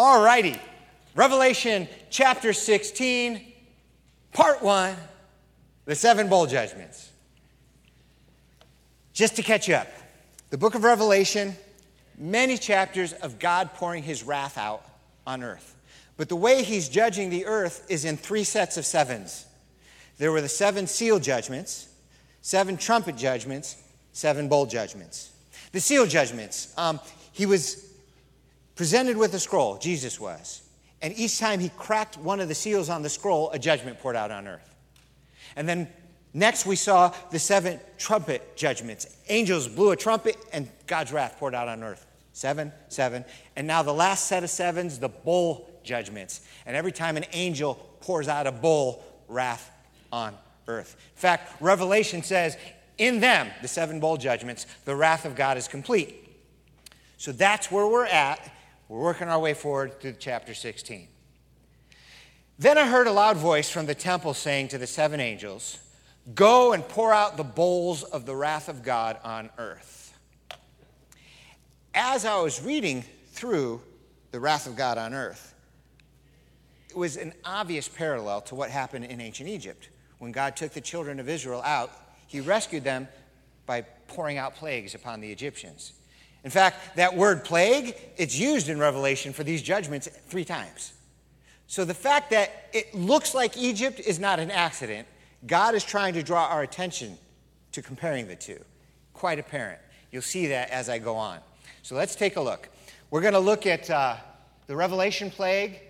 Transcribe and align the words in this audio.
All 0.00 0.22
righty. 0.22 0.54
Revelation 1.16 1.88
chapter 2.08 2.52
16, 2.52 3.52
part 4.32 4.62
one 4.62 4.94
the 5.86 5.96
seven 5.96 6.28
bowl 6.28 6.46
judgments. 6.46 7.10
Just 9.12 9.34
to 9.34 9.42
catch 9.42 9.66
you 9.66 9.74
up, 9.74 9.88
the 10.50 10.56
book 10.56 10.76
of 10.76 10.84
Revelation, 10.84 11.56
many 12.16 12.56
chapters 12.56 13.12
of 13.12 13.40
God 13.40 13.74
pouring 13.74 14.04
his 14.04 14.22
wrath 14.22 14.56
out 14.56 14.84
on 15.26 15.42
earth. 15.42 15.74
But 16.16 16.28
the 16.28 16.36
way 16.36 16.62
he's 16.62 16.88
judging 16.88 17.28
the 17.28 17.46
earth 17.46 17.84
is 17.88 18.04
in 18.04 18.16
three 18.16 18.44
sets 18.44 18.76
of 18.76 18.86
sevens. 18.86 19.46
There 20.18 20.30
were 20.30 20.40
the 20.40 20.48
seven 20.48 20.86
seal 20.86 21.18
judgments, 21.18 21.88
seven 22.40 22.76
trumpet 22.76 23.16
judgments, 23.16 23.74
seven 24.12 24.46
bowl 24.48 24.66
judgments. 24.66 25.32
The 25.72 25.80
seal 25.80 26.06
judgments, 26.06 26.72
um, 26.76 27.00
he 27.32 27.46
was 27.46 27.87
presented 28.78 29.16
with 29.16 29.34
a 29.34 29.40
scroll, 29.40 29.76
Jesus 29.76 30.20
was. 30.20 30.62
And 31.02 31.12
each 31.18 31.40
time 31.40 31.58
he 31.58 31.68
cracked 31.70 32.16
one 32.16 32.38
of 32.38 32.46
the 32.46 32.54
seals 32.54 32.88
on 32.88 33.02
the 33.02 33.08
scroll, 33.08 33.50
a 33.50 33.58
judgment 33.58 33.98
poured 33.98 34.14
out 34.14 34.30
on 34.30 34.46
earth. 34.46 34.72
And 35.56 35.68
then 35.68 35.88
next 36.32 36.64
we 36.64 36.76
saw 36.76 37.12
the 37.32 37.40
seven 37.40 37.80
trumpet 37.98 38.56
judgments. 38.56 39.16
Angels 39.28 39.66
blew 39.66 39.90
a 39.90 39.96
trumpet 39.96 40.36
and 40.52 40.70
God's 40.86 41.12
wrath 41.12 41.38
poured 41.40 41.56
out 41.56 41.66
on 41.66 41.82
earth. 41.82 42.06
Seven, 42.32 42.72
seven. 42.86 43.24
And 43.56 43.66
now 43.66 43.82
the 43.82 43.92
last 43.92 44.26
set 44.26 44.44
of 44.44 44.50
sevens, 44.50 45.00
the 45.00 45.08
bowl 45.08 45.68
judgments. 45.82 46.46
And 46.64 46.76
every 46.76 46.92
time 46.92 47.16
an 47.16 47.24
angel 47.32 47.74
pours 48.00 48.28
out 48.28 48.46
a 48.46 48.52
bowl, 48.52 49.02
wrath 49.26 49.72
on 50.12 50.36
earth. 50.68 50.94
In 51.16 51.20
fact, 51.20 51.60
Revelation 51.60 52.22
says, 52.22 52.56
in 52.96 53.18
them, 53.18 53.50
the 53.60 53.66
seven 53.66 53.98
bowl 53.98 54.18
judgments, 54.18 54.66
the 54.84 54.94
wrath 54.94 55.24
of 55.24 55.34
God 55.34 55.56
is 55.56 55.66
complete. 55.66 56.14
So 57.16 57.32
that's 57.32 57.72
where 57.72 57.88
we're 57.88 58.06
at 58.06 58.52
we're 58.88 59.00
working 59.00 59.28
our 59.28 59.38
way 59.38 59.54
forward 59.54 60.00
through 60.00 60.14
chapter 60.18 60.54
16. 60.54 61.08
Then 62.58 62.78
I 62.78 62.88
heard 62.88 63.06
a 63.06 63.12
loud 63.12 63.36
voice 63.36 63.70
from 63.70 63.86
the 63.86 63.94
temple 63.94 64.34
saying 64.34 64.68
to 64.68 64.78
the 64.78 64.86
seven 64.86 65.20
angels, 65.20 65.78
Go 66.34 66.72
and 66.72 66.86
pour 66.86 67.12
out 67.12 67.36
the 67.36 67.44
bowls 67.44 68.02
of 68.02 68.26
the 68.26 68.34
wrath 68.34 68.68
of 68.68 68.82
God 68.82 69.18
on 69.22 69.50
earth. 69.58 70.12
As 71.94 72.24
I 72.24 72.40
was 72.40 72.62
reading 72.62 73.04
through 73.32 73.80
the 74.32 74.40
wrath 74.40 74.66
of 74.66 74.76
God 74.76 74.98
on 74.98 75.14
earth, 75.14 75.54
it 76.90 76.96
was 76.96 77.16
an 77.16 77.32
obvious 77.44 77.88
parallel 77.88 78.40
to 78.42 78.54
what 78.54 78.70
happened 78.70 79.04
in 79.04 79.20
ancient 79.20 79.48
Egypt. 79.48 79.88
When 80.18 80.32
God 80.32 80.56
took 80.56 80.72
the 80.72 80.80
children 80.80 81.20
of 81.20 81.28
Israel 81.28 81.62
out, 81.62 81.92
he 82.26 82.40
rescued 82.40 82.84
them 82.84 83.08
by 83.66 83.82
pouring 84.08 84.38
out 84.38 84.54
plagues 84.54 84.94
upon 84.94 85.20
the 85.20 85.30
Egyptians. 85.30 85.92
In 86.48 86.52
fact, 86.52 86.96
that 86.96 87.14
word 87.14 87.44
plague, 87.44 87.94
it's 88.16 88.34
used 88.34 88.70
in 88.70 88.78
Revelation 88.78 89.34
for 89.34 89.44
these 89.44 89.60
judgments 89.60 90.08
three 90.28 90.46
times. 90.46 90.94
So 91.66 91.84
the 91.84 91.92
fact 91.92 92.30
that 92.30 92.70
it 92.72 92.94
looks 92.94 93.34
like 93.34 93.58
Egypt 93.58 94.00
is 94.00 94.18
not 94.18 94.40
an 94.40 94.50
accident. 94.50 95.06
God 95.46 95.74
is 95.74 95.84
trying 95.84 96.14
to 96.14 96.22
draw 96.22 96.46
our 96.46 96.62
attention 96.62 97.18
to 97.72 97.82
comparing 97.82 98.28
the 98.28 98.34
two. 98.34 98.64
Quite 99.12 99.38
apparent. 99.38 99.78
You'll 100.10 100.22
see 100.22 100.46
that 100.46 100.70
as 100.70 100.88
I 100.88 100.98
go 100.98 101.16
on. 101.16 101.40
So 101.82 101.96
let's 101.96 102.14
take 102.14 102.36
a 102.36 102.40
look. 102.40 102.70
We're 103.10 103.20
going 103.20 103.34
to 103.34 103.40
look 103.40 103.66
at 103.66 103.90
uh, 103.90 104.16
the 104.68 104.74
Revelation 104.74 105.30
plague, 105.30 105.80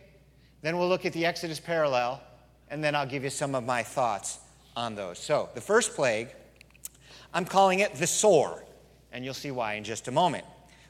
then 0.63 0.77
we'll 0.77 0.89
look 0.89 1.07
at 1.07 1.13
the 1.13 1.25
Exodus 1.25 1.61
parallel, 1.61 2.21
and 2.69 2.83
then 2.83 2.97
I'll 2.97 3.07
give 3.07 3.23
you 3.23 3.31
some 3.31 3.55
of 3.55 3.65
my 3.65 3.85
thoughts 3.85 4.41
on 4.75 4.97
those. 4.97 5.21
So 5.21 5.51
the 5.55 5.61
first 5.61 5.95
plague, 5.95 6.31
I'm 7.33 7.45
calling 7.45 7.79
it 7.79 7.95
the 7.95 8.09
sore 8.09 8.65
and 9.13 9.25
you'll 9.25 9.35
see 9.35 9.51
why 9.51 9.75
in 9.75 9.85
just 9.85 10.09
a 10.09 10.11
moment. 10.13 10.45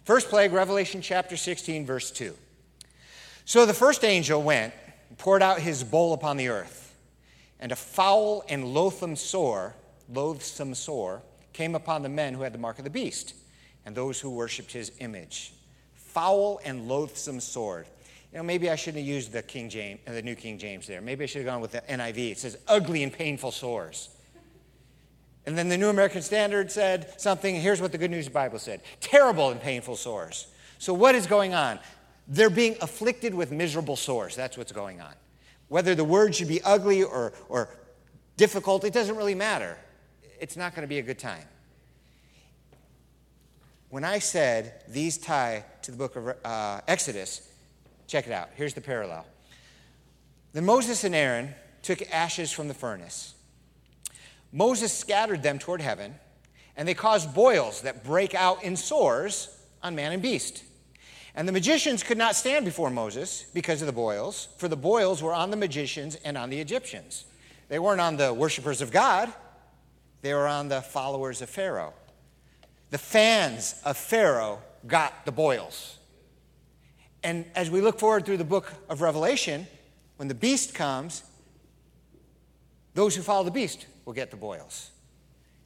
First 0.04 0.28
plague, 0.28 0.52
Revelation 0.52 1.02
chapter 1.02 1.36
16, 1.36 1.84
verse 1.84 2.10
2. 2.10 2.34
So 3.44 3.66
the 3.66 3.74
first 3.74 4.04
angel 4.04 4.42
went 4.42 4.74
and 5.08 5.18
poured 5.18 5.42
out 5.42 5.60
his 5.60 5.84
bowl 5.84 6.12
upon 6.12 6.36
the 6.36 6.48
earth, 6.48 6.94
and 7.60 7.72
a 7.72 7.76
foul 7.76 8.44
and 8.48 8.74
loathsome 8.74 9.16
sore, 9.16 9.74
loathsome 10.12 10.74
sore, 10.74 11.22
came 11.52 11.74
upon 11.74 12.02
the 12.02 12.08
men 12.08 12.34
who 12.34 12.42
had 12.42 12.52
the 12.52 12.58
mark 12.58 12.78
of 12.78 12.84
the 12.84 12.90
beast, 12.90 13.34
and 13.84 13.94
those 13.94 14.20
who 14.20 14.30
worshipped 14.30 14.72
his 14.72 14.92
image. 15.00 15.54
Foul 15.94 16.60
and 16.64 16.88
loathsome 16.88 17.40
sword. 17.40 17.86
You 18.32 18.38
know, 18.38 18.44
maybe 18.44 18.68
I 18.68 18.76
shouldn't 18.76 18.98
have 18.98 19.06
used 19.06 19.32
the 19.32 19.42
King 19.42 19.70
James, 19.70 20.00
the 20.04 20.22
New 20.22 20.34
King 20.34 20.58
James 20.58 20.86
there. 20.86 21.00
Maybe 21.00 21.24
I 21.24 21.26
should 21.26 21.42
have 21.42 21.46
gone 21.46 21.60
with 21.60 21.72
the 21.72 21.80
NIV. 21.88 22.32
It 22.32 22.38
says 22.38 22.58
ugly 22.68 23.02
and 23.02 23.12
painful 23.12 23.52
sores. 23.52 24.10
And 25.48 25.56
then 25.56 25.70
the 25.70 25.78
New 25.78 25.88
American 25.88 26.20
Standard 26.20 26.70
said 26.70 27.18
something. 27.18 27.54
Here's 27.54 27.80
what 27.80 27.90
the 27.90 27.96
Good 27.96 28.10
News 28.10 28.28
Bible 28.28 28.58
said 28.58 28.82
terrible 29.00 29.48
and 29.48 29.58
painful 29.58 29.96
sores. 29.96 30.46
So, 30.76 30.92
what 30.92 31.14
is 31.14 31.26
going 31.26 31.54
on? 31.54 31.78
They're 32.28 32.50
being 32.50 32.76
afflicted 32.82 33.34
with 33.34 33.50
miserable 33.50 33.96
sores. 33.96 34.36
That's 34.36 34.58
what's 34.58 34.72
going 34.72 35.00
on. 35.00 35.14
Whether 35.68 35.94
the 35.94 36.04
word 36.04 36.34
should 36.34 36.48
be 36.48 36.60
ugly 36.60 37.02
or, 37.02 37.32
or 37.48 37.70
difficult, 38.36 38.84
it 38.84 38.92
doesn't 38.92 39.16
really 39.16 39.34
matter. 39.34 39.78
It's 40.38 40.54
not 40.54 40.74
going 40.74 40.82
to 40.82 40.86
be 40.86 40.98
a 40.98 41.02
good 41.02 41.18
time. 41.18 41.46
When 43.88 44.04
I 44.04 44.18
said 44.18 44.84
these 44.86 45.16
tie 45.16 45.64
to 45.80 45.90
the 45.90 45.96
book 45.96 46.14
of 46.16 46.36
uh, 46.44 46.82
Exodus, 46.86 47.50
check 48.06 48.26
it 48.26 48.34
out. 48.34 48.50
Here's 48.54 48.74
the 48.74 48.82
parallel. 48.82 49.24
Then 50.52 50.66
Moses 50.66 51.04
and 51.04 51.14
Aaron 51.14 51.54
took 51.80 52.02
ashes 52.12 52.52
from 52.52 52.68
the 52.68 52.74
furnace 52.74 53.32
Moses 54.52 54.92
scattered 54.92 55.42
them 55.42 55.58
toward 55.58 55.80
heaven, 55.80 56.14
and 56.76 56.88
they 56.88 56.94
caused 56.94 57.34
boils 57.34 57.82
that 57.82 58.04
break 58.04 58.34
out 58.34 58.62
in 58.62 58.76
sores 58.76 59.54
on 59.82 59.94
man 59.94 60.12
and 60.12 60.22
beast. 60.22 60.64
And 61.34 61.46
the 61.46 61.52
magicians 61.52 62.02
could 62.02 62.18
not 62.18 62.34
stand 62.34 62.64
before 62.64 62.90
Moses 62.90 63.44
because 63.54 63.82
of 63.82 63.86
the 63.86 63.92
boils, 63.92 64.48
for 64.56 64.68
the 64.68 64.76
boils 64.76 65.22
were 65.22 65.34
on 65.34 65.50
the 65.50 65.56
magicians 65.56 66.16
and 66.16 66.36
on 66.36 66.50
the 66.50 66.60
Egyptians. 66.60 67.24
They 67.68 67.78
weren't 67.78 68.00
on 68.00 68.16
the 68.16 68.32
worshippers 68.32 68.80
of 68.80 68.90
God, 68.90 69.32
they 70.22 70.34
were 70.34 70.48
on 70.48 70.68
the 70.68 70.82
followers 70.82 71.42
of 71.42 71.48
Pharaoh. 71.48 71.94
The 72.90 72.98
fans 72.98 73.80
of 73.84 73.96
Pharaoh 73.96 74.60
got 74.86 75.26
the 75.26 75.32
boils. 75.32 75.98
And 77.22 77.44
as 77.54 77.70
we 77.70 77.80
look 77.80 77.98
forward 77.98 78.24
through 78.24 78.38
the 78.38 78.44
book 78.44 78.72
of 78.88 79.00
Revelation, 79.00 79.66
when 80.16 80.28
the 80.28 80.34
beast 80.34 80.74
comes, 80.74 81.22
those 82.94 83.14
who 83.14 83.22
follow 83.22 83.44
the 83.44 83.50
beast 83.50 83.86
will 84.08 84.14
get 84.14 84.30
the 84.30 84.36
boils. 84.38 84.90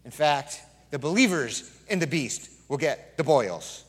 In 0.05 0.11
fact, 0.11 0.63
the 0.91 0.99
believers 0.99 1.71
in 1.87 2.01
the 2.01 2.09
beast 2.09 2.51
will 2.69 2.77
get 2.77 3.17
the 3.17 3.23
boils. 3.23 3.85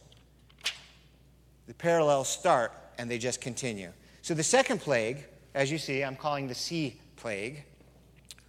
The 1.65 1.73
parallels 1.73 2.29
start 2.29 2.71
and 2.99 3.09
they 3.09 3.17
just 3.17 3.41
continue. 3.41 3.89
So 4.21 4.35
the 4.35 4.43
second 4.43 4.79
plague, 4.79 5.25
as 5.55 5.71
you 5.71 5.79
see, 5.79 6.03
I'm 6.03 6.15
calling 6.15 6.47
the 6.47 6.53
sea 6.53 6.99
plague, 7.15 7.63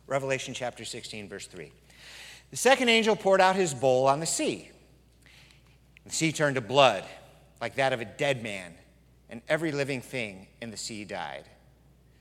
Revelation 0.07 0.53
chapter 0.53 0.85
16, 0.85 1.27
verse 1.27 1.47
3. 1.47 1.73
The 2.51 2.59
second 2.59 2.91
angel 2.91 3.17
poured 3.17 3.41
out 3.41 3.57
his 3.57 3.73
bowl 3.73 4.07
on 4.07 4.21
the 4.21 4.27
sea. 4.27 4.69
The 6.05 6.13
sea 6.13 6.33
turned 6.33 6.57
to 6.57 6.61
blood, 6.61 7.05
like 7.63 7.77
that 7.77 7.95
of 7.95 8.03
a 8.03 8.05
dead 8.05 8.43
man, 8.43 8.75
and 9.31 9.41
every 9.49 9.73
living 9.73 10.03
thing 10.03 10.49
in 10.61 10.71
the 10.71 10.77
sea 10.77 11.07
died. 11.07 11.45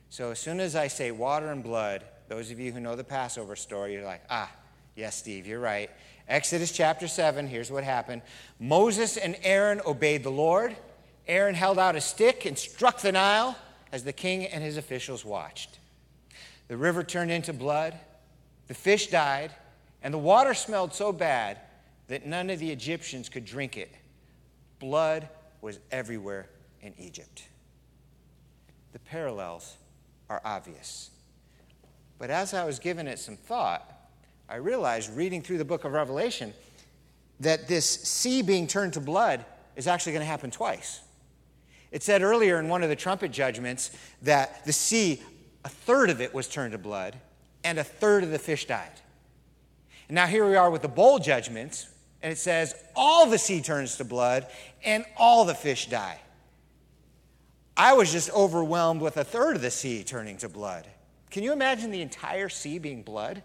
So 0.08 0.30
as 0.30 0.38
soon 0.38 0.58
as 0.58 0.74
I 0.74 0.88
say 0.88 1.10
water 1.10 1.52
and 1.52 1.62
blood, 1.62 2.02
those 2.28 2.50
of 2.50 2.58
you 2.58 2.72
who 2.72 2.80
know 2.80 2.96
the 2.96 3.04
Passover 3.04 3.56
story, 3.56 3.92
you're 3.92 4.04
like, 4.04 4.22
ah, 4.30 4.50
yes, 4.96 5.16
Steve, 5.16 5.46
you're 5.46 5.60
right. 5.60 5.90
Exodus 6.28 6.72
chapter 6.72 7.06
7, 7.06 7.46
here's 7.46 7.70
what 7.70 7.84
happened 7.84 8.22
Moses 8.58 9.16
and 9.16 9.36
Aaron 9.42 9.80
obeyed 9.86 10.22
the 10.22 10.30
Lord. 10.30 10.74
Aaron 11.26 11.54
held 11.54 11.78
out 11.78 11.96
a 11.96 12.00
stick 12.00 12.44
and 12.44 12.58
struck 12.58 13.00
the 13.00 13.12
Nile 13.12 13.56
as 13.92 14.04
the 14.04 14.12
king 14.12 14.44
and 14.46 14.62
his 14.62 14.76
officials 14.76 15.24
watched. 15.24 15.78
The 16.68 16.76
river 16.76 17.02
turned 17.02 17.30
into 17.30 17.52
blood, 17.52 17.94
the 18.68 18.74
fish 18.74 19.06
died, 19.08 19.50
and 20.02 20.12
the 20.12 20.18
water 20.18 20.52
smelled 20.52 20.94
so 20.94 21.12
bad 21.12 21.58
that 22.08 22.26
none 22.26 22.50
of 22.50 22.58
the 22.58 22.70
Egyptians 22.70 23.28
could 23.28 23.44
drink 23.44 23.76
it. 23.76 23.94
Blood 24.78 25.28
was 25.62 25.78
everywhere 25.90 26.46
in 26.82 26.92
Egypt. 26.98 27.44
The 28.92 28.98
parallels 28.98 29.76
are 30.28 30.42
obvious. 30.44 31.10
But 32.24 32.30
as 32.30 32.54
I 32.54 32.64
was 32.64 32.78
giving 32.78 33.06
it 33.06 33.18
some 33.18 33.36
thought, 33.36 33.86
I 34.48 34.56
realized 34.56 35.14
reading 35.14 35.42
through 35.42 35.58
the 35.58 35.64
book 35.66 35.84
of 35.84 35.92
Revelation 35.92 36.54
that 37.40 37.68
this 37.68 37.84
sea 37.84 38.40
being 38.40 38.66
turned 38.66 38.94
to 38.94 39.00
blood 39.00 39.44
is 39.76 39.86
actually 39.86 40.12
going 40.12 40.22
to 40.22 40.30
happen 40.30 40.50
twice. 40.50 41.02
It 41.92 42.02
said 42.02 42.22
earlier 42.22 42.58
in 42.58 42.70
one 42.70 42.82
of 42.82 42.88
the 42.88 42.96
trumpet 42.96 43.30
judgments 43.30 43.90
that 44.22 44.64
the 44.64 44.72
sea, 44.72 45.22
a 45.66 45.68
third 45.68 46.08
of 46.08 46.22
it 46.22 46.32
was 46.32 46.48
turned 46.48 46.72
to 46.72 46.78
blood, 46.78 47.14
and 47.62 47.78
a 47.78 47.84
third 47.84 48.24
of 48.24 48.30
the 48.30 48.38
fish 48.38 48.64
died. 48.64 49.02
And 50.08 50.14
now 50.14 50.26
here 50.26 50.48
we 50.48 50.56
are 50.56 50.70
with 50.70 50.80
the 50.80 50.88
bowl 50.88 51.18
judgments, 51.18 51.90
and 52.22 52.32
it 52.32 52.38
says 52.38 52.74
all 52.96 53.26
the 53.26 53.36
sea 53.36 53.60
turns 53.60 53.98
to 53.98 54.04
blood, 54.04 54.46
and 54.82 55.04
all 55.18 55.44
the 55.44 55.54
fish 55.54 55.90
die. 55.90 56.18
I 57.76 57.92
was 57.92 58.10
just 58.10 58.30
overwhelmed 58.30 59.02
with 59.02 59.18
a 59.18 59.24
third 59.24 59.56
of 59.56 59.60
the 59.60 59.70
sea 59.70 60.02
turning 60.04 60.38
to 60.38 60.48
blood. 60.48 60.86
Can 61.34 61.42
you 61.42 61.52
imagine 61.52 61.90
the 61.90 62.00
entire 62.00 62.48
sea 62.48 62.78
being 62.78 63.02
blood? 63.02 63.42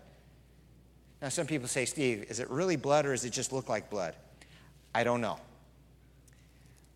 Now, 1.24 1.30
some 1.30 1.48
people 1.48 1.68
say, 1.68 1.86
Steve, 1.86 2.24
is 2.30 2.40
it 2.40 2.48
really 2.52 2.76
blood 2.76 3.08
or 3.08 3.14
does 3.14 3.26
it 3.26 3.32
just 3.32 3.52
look 3.52 3.68
like 3.68 3.90
blood? 3.90 4.16
I 4.94 5.04
don't 5.04 5.22
know. 5.22 5.40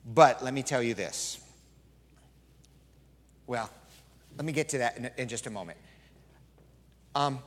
But 0.06 0.44
let 0.44 0.54
me 0.54 0.62
tell 0.62 0.84
you 0.84 0.94
this 0.94 1.44
Well, 3.48 3.72
let 4.38 4.46
me 4.46 4.54
get 4.54 4.70
to 4.70 4.78
that 4.78 4.98
in, 4.98 5.10
in 5.18 5.28
just 5.28 5.48
a 5.48 5.50
moment. 5.50 5.80
Um, 7.16 7.40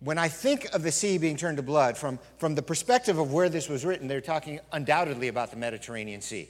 when 0.00 0.18
I 0.18 0.26
think 0.26 0.64
of 0.74 0.82
the 0.82 0.90
sea 0.90 1.18
being 1.18 1.36
turned 1.36 1.58
to 1.58 1.62
blood, 1.62 1.96
from, 1.96 2.18
from 2.38 2.56
the 2.56 2.62
perspective 2.62 3.16
of 3.16 3.32
where 3.32 3.48
this 3.48 3.68
was 3.68 3.84
written, 3.84 4.08
they're 4.08 4.20
talking 4.20 4.58
undoubtedly 4.72 5.28
about 5.28 5.52
the 5.52 5.56
Mediterranean 5.56 6.20
Sea. 6.20 6.48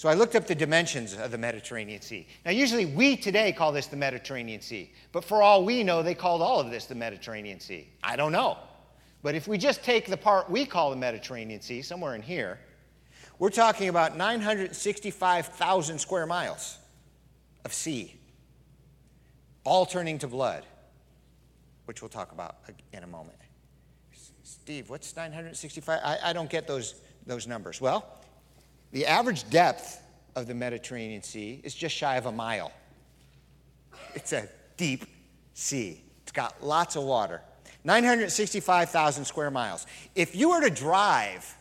So 0.00 0.08
I 0.08 0.14
looked 0.14 0.34
up 0.34 0.46
the 0.46 0.54
dimensions 0.54 1.12
of 1.12 1.30
the 1.30 1.36
Mediterranean 1.36 2.00
Sea. 2.00 2.26
Now, 2.46 2.52
usually 2.52 2.86
we 2.86 3.18
today 3.18 3.52
call 3.52 3.70
this 3.70 3.86
the 3.86 3.98
Mediterranean 3.98 4.62
Sea, 4.62 4.90
but 5.12 5.22
for 5.22 5.42
all 5.42 5.62
we 5.62 5.82
know, 5.82 6.02
they 6.02 6.14
called 6.14 6.40
all 6.40 6.58
of 6.58 6.70
this 6.70 6.86
the 6.86 6.94
Mediterranean 6.94 7.60
Sea. 7.60 7.86
I 8.02 8.16
don't 8.16 8.32
know. 8.32 8.56
But 9.22 9.34
if 9.34 9.46
we 9.46 9.58
just 9.58 9.84
take 9.84 10.06
the 10.06 10.16
part 10.16 10.48
we 10.48 10.64
call 10.64 10.88
the 10.88 10.96
Mediterranean 10.96 11.60
Sea, 11.60 11.82
somewhere 11.82 12.14
in 12.14 12.22
here, 12.22 12.58
we're 13.38 13.50
talking 13.50 13.90
about 13.90 14.16
965,000 14.16 15.98
square 15.98 16.24
miles 16.24 16.78
of 17.66 17.74
sea, 17.74 18.18
all 19.64 19.84
turning 19.84 20.16
to 20.20 20.28
blood, 20.28 20.64
which 21.84 22.00
we'll 22.00 22.08
talk 22.08 22.32
about 22.32 22.56
in 22.94 23.02
a 23.02 23.06
moment. 23.06 23.36
Steve, 24.44 24.88
what's 24.88 25.14
965? 25.14 26.00
I, 26.02 26.18
I 26.24 26.32
don't 26.32 26.48
get 26.48 26.66
those, 26.66 26.94
those 27.26 27.46
numbers. 27.46 27.82
Well, 27.82 28.16
the 28.92 29.06
average 29.06 29.48
depth 29.50 30.02
of 30.34 30.46
the 30.46 30.54
Mediterranean 30.54 31.22
Sea 31.22 31.60
is 31.62 31.74
just 31.74 31.94
shy 31.94 32.16
of 32.16 32.26
a 32.26 32.32
mile. 32.32 32.72
It's 34.14 34.32
a 34.32 34.48
deep 34.76 35.04
sea, 35.54 36.02
it's 36.22 36.32
got 36.32 36.64
lots 36.64 36.96
of 36.96 37.04
water. 37.04 37.42
965,000 37.84 39.24
square 39.24 39.50
miles. 39.50 39.86
If 40.14 40.36
you 40.36 40.50
were 40.50 40.60
to 40.60 40.70
drive 40.70 41.54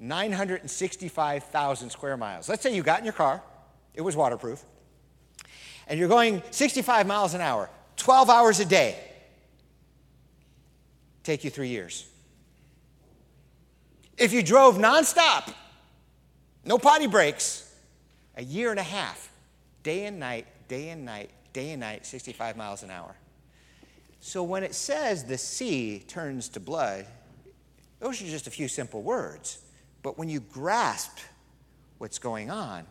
965,000 0.00 1.90
square 1.90 2.16
miles, 2.16 2.48
let's 2.48 2.62
say 2.62 2.74
you 2.74 2.82
got 2.82 2.98
in 2.98 3.04
your 3.04 3.14
car, 3.14 3.42
it 3.94 4.02
was 4.02 4.16
waterproof, 4.16 4.62
and 5.86 5.98
you're 5.98 6.08
going 6.08 6.42
65 6.50 7.06
miles 7.06 7.34
an 7.34 7.40
hour, 7.40 7.70
12 7.96 8.30
hours 8.30 8.60
a 8.60 8.64
day, 8.64 8.96
take 11.22 11.44
you 11.44 11.50
three 11.50 11.68
years. 11.68 12.06
If 14.18 14.32
you 14.32 14.42
drove 14.42 14.76
nonstop, 14.76 15.54
no 16.64 16.78
potty 16.78 17.06
breaks, 17.06 17.72
a 18.36 18.42
year 18.42 18.70
and 18.70 18.78
a 18.78 18.84
half, 18.84 19.30
day 19.82 20.06
and 20.06 20.18
night, 20.18 20.46
day 20.68 20.90
and 20.90 21.04
night, 21.04 21.30
day 21.52 21.70
and 21.70 21.80
night, 21.80 22.06
65 22.06 22.56
miles 22.56 22.82
an 22.82 22.90
hour. 22.90 23.14
So 24.20 24.42
when 24.42 24.62
it 24.62 24.74
says 24.74 25.24
the 25.24 25.36
sea 25.36 26.04
turns 26.06 26.48
to 26.50 26.60
blood, 26.60 27.06
those 27.98 28.22
are 28.22 28.26
just 28.26 28.46
a 28.46 28.50
few 28.50 28.68
simple 28.68 29.02
words. 29.02 29.58
But 30.02 30.18
when 30.18 30.28
you 30.28 30.40
grasp 30.40 31.18
what's 31.98 32.18
going 32.18 32.50
on, 32.50 32.86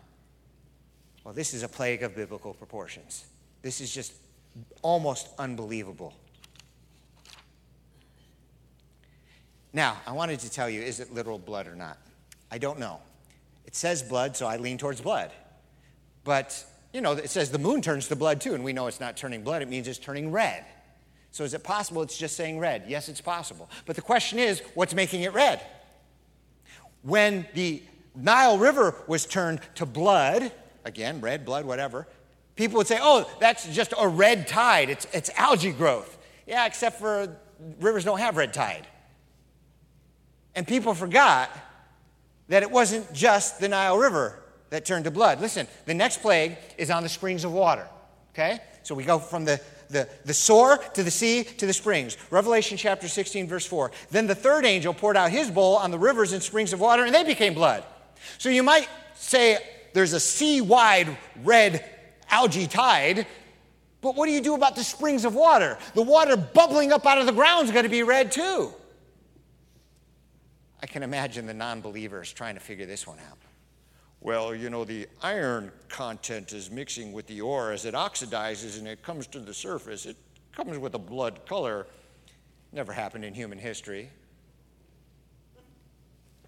well, 1.23 1.33
this 1.33 1.53
is 1.53 1.63
a 1.63 1.67
plague 1.67 2.03
of 2.03 2.15
biblical 2.15 2.53
proportions. 2.53 3.25
This 3.61 3.79
is 3.79 3.93
just 3.93 4.13
almost 4.81 5.29
unbelievable. 5.37 6.13
Now, 9.73 9.97
I 10.05 10.11
wanted 10.11 10.39
to 10.41 10.51
tell 10.51 10.69
you 10.69 10.81
is 10.81 10.99
it 10.99 11.13
literal 11.13 11.39
blood 11.39 11.67
or 11.67 11.75
not? 11.75 11.97
I 12.51 12.57
don't 12.57 12.79
know. 12.79 12.99
It 13.71 13.75
says 13.77 14.03
blood, 14.03 14.35
so 14.35 14.47
I 14.47 14.57
lean 14.57 14.77
towards 14.77 14.99
blood. 14.99 15.31
But, 16.25 16.61
you 16.93 16.99
know, 16.99 17.13
it 17.13 17.29
says 17.29 17.51
the 17.51 17.57
moon 17.57 17.81
turns 17.81 18.09
to 18.09 18.17
blood 18.17 18.41
too, 18.41 18.53
and 18.53 18.65
we 18.65 18.73
know 18.73 18.87
it's 18.87 18.99
not 18.99 19.15
turning 19.15 19.43
blood, 19.43 19.61
it 19.61 19.69
means 19.69 19.87
it's 19.87 19.97
turning 19.97 20.29
red. 20.29 20.65
So 21.31 21.45
is 21.45 21.53
it 21.53 21.63
possible 21.63 22.01
it's 22.01 22.17
just 22.17 22.35
saying 22.35 22.59
red? 22.59 22.83
Yes, 22.85 23.07
it's 23.07 23.21
possible. 23.21 23.69
But 23.85 23.95
the 23.95 24.01
question 24.01 24.39
is, 24.39 24.61
what's 24.73 24.93
making 24.93 25.21
it 25.21 25.31
red? 25.33 25.61
When 27.01 27.47
the 27.53 27.81
Nile 28.13 28.57
River 28.57 28.93
was 29.07 29.25
turned 29.25 29.61
to 29.75 29.85
blood, 29.85 30.51
again, 30.83 31.21
red, 31.21 31.45
blood, 31.45 31.63
whatever, 31.63 32.07
people 32.57 32.75
would 32.77 32.87
say, 32.87 32.99
oh, 33.01 33.31
that's 33.39 33.73
just 33.73 33.93
a 33.97 34.05
red 34.05 34.49
tide. 34.49 34.89
It's, 34.89 35.07
it's 35.13 35.29
algae 35.37 35.71
growth. 35.71 36.17
Yeah, 36.45 36.65
except 36.65 36.99
for 36.99 37.37
rivers 37.79 38.03
don't 38.03 38.19
have 38.19 38.35
red 38.35 38.53
tide. 38.53 38.85
And 40.55 40.67
people 40.67 40.93
forgot 40.93 41.49
that 42.51 42.63
it 42.63 42.69
wasn't 42.69 43.11
just 43.13 43.61
the 43.61 43.69
Nile 43.69 43.97
River 43.97 44.37
that 44.71 44.83
turned 44.83 45.05
to 45.05 45.11
blood. 45.11 45.39
Listen, 45.39 45.65
the 45.85 45.93
next 45.93 46.21
plague 46.21 46.57
is 46.77 46.91
on 46.91 47.01
the 47.01 47.07
springs 47.07 47.45
of 47.45 47.53
water. 47.53 47.87
Okay? 48.33 48.59
So 48.83 48.93
we 48.93 49.05
go 49.05 49.19
from 49.19 49.45
the, 49.45 49.61
the, 49.89 50.09
the 50.25 50.33
sore 50.33 50.77
to 50.77 51.01
the 51.01 51.11
sea 51.11 51.45
to 51.45 51.65
the 51.65 51.71
springs. 51.71 52.17
Revelation 52.29 52.75
chapter 52.75 53.07
16, 53.07 53.47
verse 53.47 53.65
4. 53.65 53.91
Then 54.09 54.27
the 54.27 54.35
third 54.35 54.65
angel 54.65 54.93
poured 54.93 55.15
out 55.15 55.31
his 55.31 55.49
bowl 55.49 55.77
on 55.77 55.91
the 55.91 55.97
rivers 55.97 56.33
and 56.33 56.43
springs 56.43 56.73
of 56.73 56.81
water, 56.81 57.05
and 57.05 57.15
they 57.15 57.23
became 57.23 57.53
blood. 57.53 57.85
So 58.37 58.49
you 58.49 58.63
might 58.63 58.89
say 59.15 59.57
there's 59.93 60.11
a 60.11 60.19
sea 60.19 60.59
wide 60.59 61.17
red 61.43 61.89
algae 62.29 62.67
tide, 62.67 63.27
but 64.01 64.17
what 64.17 64.25
do 64.25 64.33
you 64.33 64.41
do 64.41 64.55
about 64.55 64.75
the 64.75 64.83
springs 64.83 65.23
of 65.23 65.35
water? 65.35 65.77
The 65.93 66.01
water 66.01 66.35
bubbling 66.35 66.91
up 66.91 67.05
out 67.05 67.17
of 67.17 67.27
the 67.27 67.31
ground 67.31 67.67
is 67.67 67.71
going 67.71 67.83
to 67.83 67.89
be 67.89 68.03
red 68.03 68.29
too. 68.29 68.73
I 70.81 70.87
can 70.87 71.03
imagine 71.03 71.45
the 71.45 71.53
non 71.53 71.81
believers 71.81 72.33
trying 72.33 72.55
to 72.55 72.61
figure 72.61 72.85
this 72.85 73.05
one 73.05 73.19
out. 73.29 73.37
Well, 74.19 74.53
you 74.53 74.69
know, 74.69 74.85
the 74.85 75.07
iron 75.21 75.71
content 75.89 76.53
is 76.53 76.69
mixing 76.69 77.11
with 77.11 77.25
the 77.27 77.41
ore 77.41 77.71
as 77.71 77.85
it 77.85 77.95
oxidizes 77.95 78.77
and 78.77 78.87
it 78.87 79.01
comes 79.01 79.25
to 79.27 79.39
the 79.39 79.53
surface. 79.53 80.05
It 80.05 80.17
comes 80.51 80.77
with 80.77 80.93
a 80.93 80.99
blood 80.99 81.45
color. 81.47 81.87
Never 82.71 82.93
happened 82.93 83.25
in 83.25 83.33
human 83.33 83.57
history. 83.57 84.09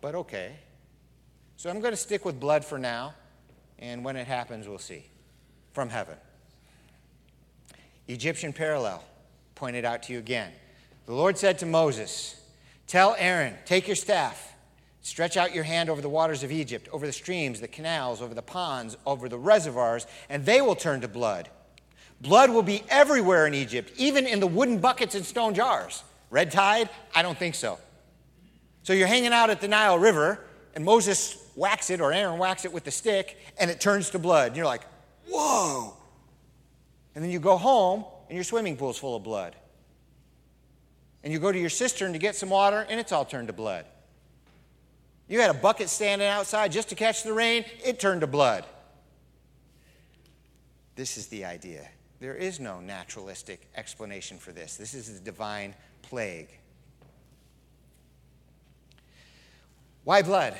But 0.01 0.15
okay. 0.15 0.57
So 1.57 1.69
I'm 1.69 1.79
going 1.79 1.93
to 1.93 1.97
stick 1.97 2.25
with 2.25 2.39
blood 2.39 2.65
for 2.65 2.77
now, 2.77 3.13
and 3.79 4.03
when 4.03 4.17
it 4.17 4.27
happens, 4.27 4.67
we'll 4.67 4.77
see. 4.77 5.05
From 5.71 5.89
heaven. 5.89 6.17
Egyptian 8.07 8.53
parallel 8.53 9.03
pointed 9.55 9.85
out 9.85 10.03
to 10.03 10.13
you 10.13 10.19
again. 10.19 10.51
The 11.05 11.13
Lord 11.13 11.37
said 11.37 11.57
to 11.59 11.65
Moses, 11.65 12.42
Tell 12.93 13.15
Aaron, 13.17 13.55
take 13.65 13.87
your 13.87 13.95
staff 13.95 14.53
Stretch 15.01 15.35
out 15.35 15.53
your 15.53 15.63
hand 15.63 15.89
over 15.89 15.99
the 15.99 16.07
waters 16.07 16.43
of 16.43 16.51
Egypt, 16.51 16.87
over 16.93 17.07
the 17.07 17.11
streams, 17.11 17.59
the 17.59 17.67
canals, 17.67 18.21
over 18.21 18.35
the 18.35 18.43
ponds, 18.43 18.95
over 19.03 19.27
the 19.27 19.37
reservoirs, 19.37 20.05
and 20.29 20.45
they 20.45 20.61
will 20.61 20.75
turn 20.75 21.01
to 21.01 21.07
blood. 21.07 21.49
Blood 22.21 22.51
will 22.51 22.61
be 22.61 22.83
everywhere 22.89 23.47
in 23.47 23.55
Egypt, 23.55 23.91
even 23.97 24.27
in 24.27 24.39
the 24.39 24.45
wooden 24.45 24.77
buckets 24.77 25.15
and 25.15 25.25
stone 25.25 25.55
jars. 25.55 26.03
Red 26.29 26.51
tide? 26.51 26.87
I 27.15 27.23
don't 27.23 27.37
think 27.37 27.55
so. 27.55 27.79
So 28.83 28.93
you're 28.93 29.07
hanging 29.07 29.33
out 29.33 29.49
at 29.49 29.59
the 29.59 29.67
Nile 29.67 29.97
River, 29.97 30.39
and 30.75 30.85
Moses 30.85 31.49
whacks 31.55 31.89
it, 31.89 31.99
or 31.99 32.13
Aaron 32.13 32.37
whacks 32.37 32.63
it 32.63 32.71
with 32.71 32.83
the 32.83 32.91
stick, 32.91 33.39
and 33.59 33.71
it 33.71 33.81
turns 33.81 34.11
to 34.11 34.19
blood. 34.19 34.49
And 34.49 34.55
you're 34.55 34.67
like, 34.67 34.83
whoa. 35.27 35.97
And 37.15 37.23
then 37.23 37.31
you 37.31 37.39
go 37.39 37.57
home, 37.57 38.05
and 38.29 38.35
your 38.35 38.45
swimming 38.45 38.77
pool's 38.77 38.99
full 38.99 39.15
of 39.15 39.23
blood. 39.23 39.55
And 41.23 41.31
you 41.31 41.39
go 41.39 41.51
to 41.51 41.59
your 41.59 41.69
cistern 41.69 42.13
to 42.13 42.19
get 42.19 42.35
some 42.35 42.49
water, 42.49 42.85
and 42.89 42.99
it's 42.99 43.11
all 43.11 43.25
turned 43.25 43.47
to 43.47 43.53
blood. 43.53 43.85
You 45.27 45.39
had 45.39 45.49
a 45.49 45.53
bucket 45.53 45.89
standing 45.89 46.27
outside 46.27 46.71
just 46.71 46.89
to 46.89 46.95
catch 46.95 47.23
the 47.23 47.33
rain, 47.33 47.65
it 47.83 47.99
turned 47.99 48.21
to 48.21 48.27
blood. 48.27 48.65
This 50.95 51.17
is 51.17 51.27
the 51.27 51.45
idea. 51.45 51.87
There 52.19 52.35
is 52.35 52.59
no 52.59 52.79
naturalistic 52.79 53.67
explanation 53.75 54.37
for 54.37 54.51
this. 54.51 54.77
This 54.77 54.93
is 54.93 55.09
a 55.09 55.19
divine 55.19 55.73
plague. 56.01 56.49
Why 60.03 60.21
blood? 60.21 60.55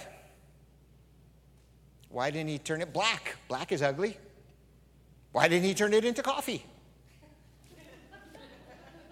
Why 2.10 2.32
didn't 2.32 2.50
he 2.50 2.58
turn 2.58 2.82
it 2.82 2.94
black? 2.94 3.36
Black 3.48 3.72
is 3.72 3.82
ugly. 3.82 4.18
Why 5.32 5.48
didn't 5.48 5.66
he 5.66 5.74
turn 5.74 5.94
it 5.94 6.06
into 6.06 6.22
coffee? 6.22 6.66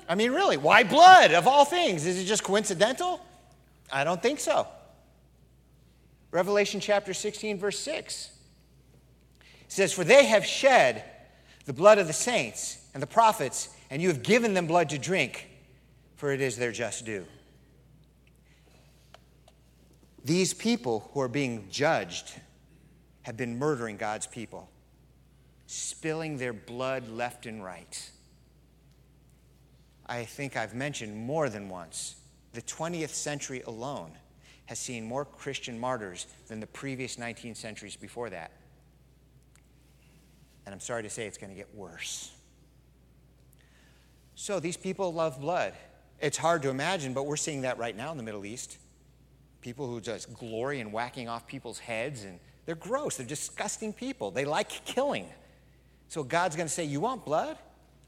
I 0.07 0.15
mean, 0.15 0.31
really, 0.31 0.57
why 0.57 0.83
blood 0.83 1.31
of 1.31 1.47
all 1.47 1.65
things? 1.65 2.05
Is 2.05 2.19
it 2.19 2.25
just 2.25 2.43
coincidental? 2.43 3.19
I 3.91 4.03
don't 4.03 4.21
think 4.21 4.39
so. 4.39 4.67
Revelation 6.31 6.79
chapter 6.79 7.13
16, 7.13 7.59
verse 7.59 7.79
6 7.79 8.29
says, 9.67 9.93
For 9.93 10.03
they 10.03 10.25
have 10.25 10.45
shed 10.45 11.03
the 11.65 11.73
blood 11.73 11.97
of 11.97 12.07
the 12.07 12.13
saints 12.13 12.77
and 12.93 13.01
the 13.01 13.07
prophets, 13.07 13.69
and 13.89 14.01
you 14.01 14.07
have 14.07 14.23
given 14.23 14.53
them 14.53 14.67
blood 14.67 14.89
to 14.89 14.97
drink, 14.97 15.49
for 16.15 16.31
it 16.31 16.41
is 16.41 16.57
their 16.57 16.71
just 16.71 17.05
due. 17.05 17.25
These 20.23 20.53
people 20.53 21.09
who 21.13 21.21
are 21.21 21.27
being 21.27 21.67
judged 21.69 22.33
have 23.23 23.37
been 23.37 23.57
murdering 23.57 23.97
God's 23.97 24.27
people, 24.27 24.69
spilling 25.67 26.37
their 26.37 26.53
blood 26.53 27.09
left 27.09 27.45
and 27.45 27.63
right. 27.63 28.11
I 30.11 30.25
think 30.25 30.57
I've 30.57 30.75
mentioned 30.75 31.15
more 31.15 31.47
than 31.47 31.69
once 31.69 32.17
the 32.51 32.61
20th 32.63 33.11
century 33.11 33.61
alone 33.61 34.11
has 34.65 34.77
seen 34.77 35.05
more 35.05 35.23
Christian 35.23 35.79
martyrs 35.79 36.27
than 36.49 36.59
the 36.59 36.67
previous 36.67 37.17
19 37.17 37.55
centuries 37.55 37.95
before 37.95 38.29
that. 38.29 38.51
And 40.65 40.75
I'm 40.75 40.81
sorry 40.81 41.03
to 41.03 41.09
say 41.09 41.27
it's 41.27 41.37
going 41.37 41.49
to 41.49 41.55
get 41.55 41.73
worse. 41.73 42.29
So 44.35 44.59
these 44.59 44.75
people 44.75 45.13
love 45.13 45.39
blood. 45.39 45.75
It's 46.19 46.37
hard 46.37 46.61
to 46.63 46.69
imagine, 46.69 47.13
but 47.13 47.25
we're 47.25 47.37
seeing 47.37 47.61
that 47.61 47.77
right 47.77 47.95
now 47.95 48.11
in 48.11 48.17
the 48.17 48.23
Middle 48.23 48.45
East. 48.45 48.79
People 49.61 49.87
who 49.87 50.01
just 50.01 50.33
glory 50.33 50.81
in 50.81 50.91
whacking 50.91 51.29
off 51.29 51.47
people's 51.47 51.79
heads, 51.79 52.25
and 52.25 52.37
they're 52.65 52.75
gross. 52.75 53.15
They're 53.15 53.25
disgusting 53.25 53.93
people. 53.93 54.29
They 54.29 54.43
like 54.43 54.83
killing. 54.83 55.27
So 56.09 56.21
God's 56.21 56.57
going 56.57 56.67
to 56.67 56.73
say, 56.73 56.83
You 56.83 56.99
want 56.99 57.23
blood? 57.23 57.57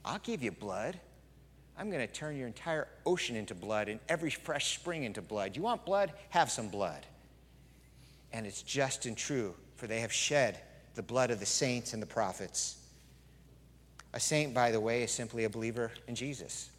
I'll 0.04 0.20
give 0.20 0.44
you 0.44 0.52
blood. 0.52 1.00
I'm 1.78 1.90
going 1.90 2.06
to 2.06 2.14
turn 2.14 2.36
your 2.36 2.48
entire 2.48 2.88
ocean 3.06 3.36
into 3.36 3.56
blood 3.56 3.90
and 3.90 4.00
every 4.08 4.30
fresh 4.30 4.78
spring 4.78 5.04
into 5.04 5.22
blood. 5.22 5.56
You 5.56 5.64
want 5.64 5.86
blood? 5.86 6.14
Have 6.30 6.52
some 6.52 6.70
blood. 6.70 7.06
And 8.32 8.46
it's 8.46 8.62
just 8.62 9.06
and 9.06 9.18
true, 9.18 9.56
for 9.76 9.88
they 9.88 10.00
have 10.02 10.14
shed 10.14 10.60
the 10.96 11.04
blood 11.04 11.32
of 11.32 11.40
the 11.40 11.46
saints 11.46 11.94
and 11.94 12.02
the 12.02 12.08
prophets. 12.08 12.78
A 14.14 14.20
saint, 14.20 14.54
by 14.54 14.72
the 14.72 14.80
way, 14.80 15.04
is 15.04 15.12
simply 15.12 15.46
a 15.46 15.50
believer 15.50 15.92
in 16.08 16.14
Jesus. 16.14 16.70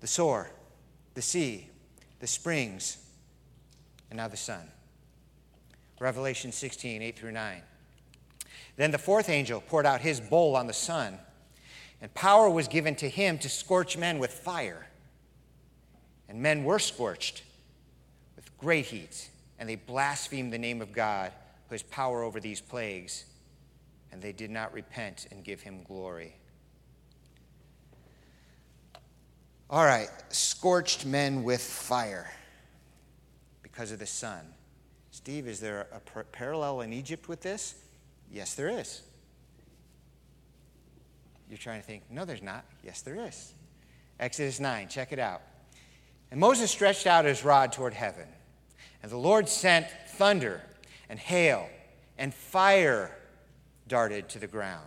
The 0.00 0.06
sore, 0.06 0.50
the 1.14 1.22
sea, 1.22 1.68
the 2.20 2.26
springs, 2.26 2.98
and 4.10 4.16
now 4.16 4.28
the 4.28 4.36
sun. 4.36 4.70
Revelation 6.00 6.52
16, 6.52 7.02
8 7.02 7.18
through 7.18 7.32
9. 7.32 7.62
Then 8.76 8.90
the 8.90 8.98
fourth 8.98 9.28
angel 9.28 9.60
poured 9.60 9.86
out 9.86 10.02
his 10.02 10.20
bowl 10.20 10.54
on 10.54 10.66
the 10.66 10.72
sun, 10.72 11.18
and 12.00 12.12
power 12.12 12.48
was 12.48 12.68
given 12.68 12.94
to 12.96 13.08
him 13.08 13.38
to 13.38 13.48
scorch 13.48 13.96
men 13.96 14.18
with 14.18 14.32
fire. 14.32 14.86
And 16.28 16.42
men 16.42 16.64
were 16.64 16.78
scorched 16.78 17.42
with 18.34 18.56
great 18.58 18.86
heat, 18.86 19.30
and 19.58 19.68
they 19.68 19.76
blasphemed 19.76 20.52
the 20.52 20.58
name 20.58 20.82
of 20.82 20.92
God, 20.92 21.32
who 21.68 21.74
has 21.74 21.82
power 21.82 22.22
over 22.22 22.38
these 22.38 22.60
plagues, 22.60 23.24
and 24.12 24.20
they 24.20 24.32
did 24.32 24.50
not 24.50 24.72
repent 24.74 25.26
and 25.30 25.42
give 25.42 25.62
him 25.62 25.82
glory. 25.84 26.36
All 29.68 29.84
right, 29.84 30.08
scorched 30.28 31.06
men 31.06 31.42
with 31.42 31.60
fire 31.60 32.30
because 33.62 33.90
of 33.90 33.98
the 33.98 34.06
sun. 34.06 34.40
Steve, 35.10 35.48
is 35.48 35.60
there 35.60 35.88
a 35.92 36.24
parallel 36.24 36.82
in 36.82 36.92
Egypt 36.92 37.26
with 37.26 37.40
this? 37.40 37.74
Yes, 38.32 38.54
there 38.54 38.68
is. 38.68 39.02
You're 41.48 41.58
trying 41.58 41.80
to 41.80 41.86
think, 41.86 42.02
no, 42.10 42.24
there's 42.24 42.42
not. 42.42 42.64
Yes, 42.82 43.02
there 43.02 43.26
is. 43.26 43.54
Exodus 44.18 44.58
9, 44.60 44.88
check 44.88 45.12
it 45.12 45.18
out. 45.18 45.42
And 46.30 46.40
Moses 46.40 46.70
stretched 46.70 47.06
out 47.06 47.24
his 47.24 47.44
rod 47.44 47.72
toward 47.72 47.94
heaven, 47.94 48.26
and 49.02 49.12
the 49.12 49.16
Lord 49.16 49.48
sent 49.48 49.86
thunder 50.08 50.60
and 51.08 51.18
hail 51.18 51.68
and 52.18 52.34
fire 52.34 53.16
darted 53.86 54.28
to 54.30 54.38
the 54.38 54.46
ground. 54.46 54.82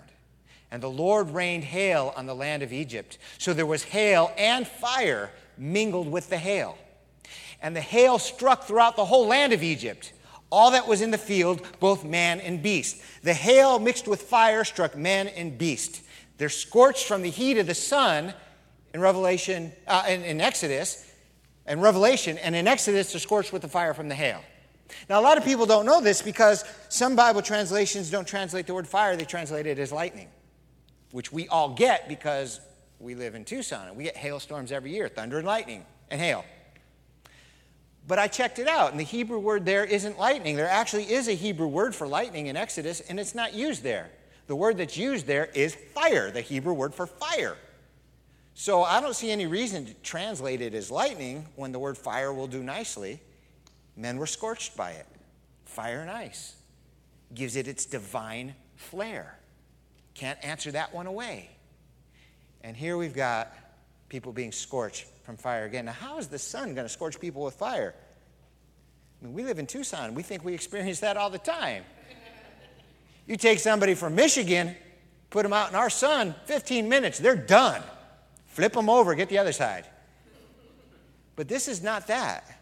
And 0.71 0.83
the 0.83 0.89
Lord 0.89 1.31
rained 1.31 1.63
hail 1.63 2.13
on 2.15 2.25
the 2.25 2.35
land 2.35 2.61
of 2.61 2.73
Egypt. 2.73 3.17
So 3.37 3.53
there 3.53 3.65
was 3.65 3.83
hail 3.83 4.31
and 4.37 4.67
fire 4.67 5.31
mingled 5.57 6.11
with 6.11 6.29
the 6.29 6.37
hail. 6.37 6.77
And 7.61 7.75
the 7.75 7.81
hail 7.81 8.19
struck 8.19 8.63
throughout 8.63 8.95
the 8.95 9.05
whole 9.05 9.27
land 9.27 9.53
of 9.53 9.63
Egypt 9.63 10.13
all 10.51 10.71
that 10.71 10.87
was 10.87 11.01
in 11.01 11.11
the 11.11 11.17
field, 11.17 11.61
both 11.79 12.03
man 12.03 12.39
and 12.39 12.61
beast. 12.61 13.01
The 13.23 13.33
hail 13.33 13.79
mixed 13.79 14.07
with 14.07 14.23
fire 14.23 14.63
struck 14.63 14.97
man 14.97 15.27
and 15.27 15.57
beast. 15.57 16.01
They're 16.37 16.49
scorched 16.49 17.05
from 17.05 17.21
the 17.21 17.29
heat 17.29 17.57
of 17.57 17.67
the 17.67 17.75
sun 17.75 18.33
in 18.93 19.01
Revelation, 19.01 19.71
uh, 19.87 20.05
in, 20.07 20.23
in 20.23 20.41
Exodus, 20.41 21.05
and 21.65 21.81
Revelation, 21.81 22.37
and 22.39 22.55
in 22.55 22.67
Exodus, 22.67 23.11
they're 23.11 23.19
scorched 23.19 23.53
with 23.53 23.61
the 23.61 23.67
fire 23.67 23.93
from 23.93 24.09
the 24.09 24.15
hail. 24.15 24.41
Now, 25.07 25.19
a 25.19 25.21
lot 25.21 25.37
of 25.37 25.45
people 25.45 25.67
don't 25.67 25.85
know 25.85 26.01
this 26.01 26.21
because 26.21 26.65
some 26.89 27.15
Bible 27.15 27.43
translations 27.43 28.09
don't 28.09 28.27
translate 28.27 28.65
the 28.65 28.73
word 28.73 28.87
fire, 28.87 29.15
they 29.15 29.25
translate 29.25 29.67
it 29.67 29.77
as 29.77 29.91
lightning, 29.91 30.29
which 31.11 31.31
we 31.31 31.47
all 31.49 31.69
get 31.75 32.09
because 32.09 32.59
we 32.99 33.13
live 33.13 33.35
in 33.35 33.45
Tucson 33.45 33.87
and 33.87 33.95
we 33.95 34.05
get 34.05 34.17
hailstorms 34.17 34.71
every 34.71 34.91
year 34.91 35.07
thunder 35.07 35.37
and 35.37 35.45
lightning 35.45 35.85
and 36.09 36.19
hail. 36.19 36.43
But 38.07 38.19
I 38.19 38.27
checked 38.27 38.59
it 38.59 38.67
out, 38.67 38.91
and 38.91 38.99
the 38.99 39.03
Hebrew 39.03 39.39
word 39.39 39.65
there 39.65 39.85
isn't 39.85 40.17
lightning. 40.17 40.55
There 40.55 40.67
actually 40.67 41.11
is 41.11 41.27
a 41.27 41.33
Hebrew 41.33 41.67
word 41.67 41.93
for 41.93 42.07
lightning 42.07 42.47
in 42.47 42.57
Exodus, 42.57 43.01
and 43.01 43.19
it's 43.19 43.35
not 43.35 43.53
used 43.53 43.83
there. 43.83 44.09
The 44.47 44.55
word 44.55 44.77
that's 44.77 44.97
used 44.97 45.27
there 45.27 45.45
is 45.53 45.75
fire, 45.93 46.31
the 46.31 46.41
Hebrew 46.41 46.73
word 46.73 46.95
for 46.95 47.05
fire. 47.05 47.55
So 48.55 48.83
I 48.83 48.99
don't 48.99 49.15
see 49.15 49.31
any 49.31 49.45
reason 49.45 49.85
to 49.85 49.93
translate 50.01 50.61
it 50.61 50.73
as 50.73 50.89
lightning 50.89 51.45
when 51.55 51.71
the 51.71 51.79
word 51.79 51.97
fire 51.97 52.33
will 52.33 52.47
do 52.47 52.63
nicely. 52.63 53.21
Men 53.95 54.17
were 54.17 54.27
scorched 54.27 54.75
by 54.75 54.91
it. 54.91 55.05
Fire 55.65 56.01
and 56.01 56.09
ice 56.09 56.55
gives 57.33 57.55
it 57.55 57.67
its 57.67 57.85
divine 57.85 58.55
flair. 58.75 59.37
Can't 60.13 60.43
answer 60.43 60.71
that 60.71 60.93
one 60.93 61.05
away. 61.05 61.49
And 62.61 62.75
here 62.75 62.97
we've 62.97 63.13
got 63.13 63.53
people 64.09 64.33
being 64.33 64.51
scorched 64.51 65.05
from 65.23 65.37
fire 65.37 65.65
again. 65.65 65.85
Now, 65.85 65.93
how 65.93 66.17
is 66.17 66.27
the 66.27 66.39
sun 66.39 66.73
going 66.73 66.85
to 66.85 66.89
scorch 66.89 67.19
people 67.19 67.43
with 67.43 67.53
fire? 67.53 67.93
I 69.21 69.25
mean, 69.25 69.33
we 69.33 69.43
live 69.43 69.59
in 69.59 69.67
Tucson. 69.67 70.15
We 70.15 70.23
think 70.23 70.43
we 70.43 70.53
experience 70.53 70.99
that 71.01 71.15
all 71.15 71.29
the 71.29 71.37
time. 71.37 71.83
You 73.27 73.37
take 73.37 73.59
somebody 73.59 73.93
from 73.93 74.15
Michigan, 74.15 74.75
put 75.29 75.43
them 75.43 75.53
out 75.53 75.69
in 75.69 75.75
our 75.75 75.89
sun, 75.89 76.33
15 76.45 76.89
minutes, 76.89 77.19
they're 77.19 77.35
done. 77.35 77.83
Flip 78.47 78.73
them 78.73 78.89
over, 78.89 79.13
get 79.13 79.29
the 79.29 79.37
other 79.37 79.51
side. 79.51 79.85
But 81.35 81.47
this 81.47 81.67
is 81.67 81.83
not 81.83 82.07
that. 82.07 82.59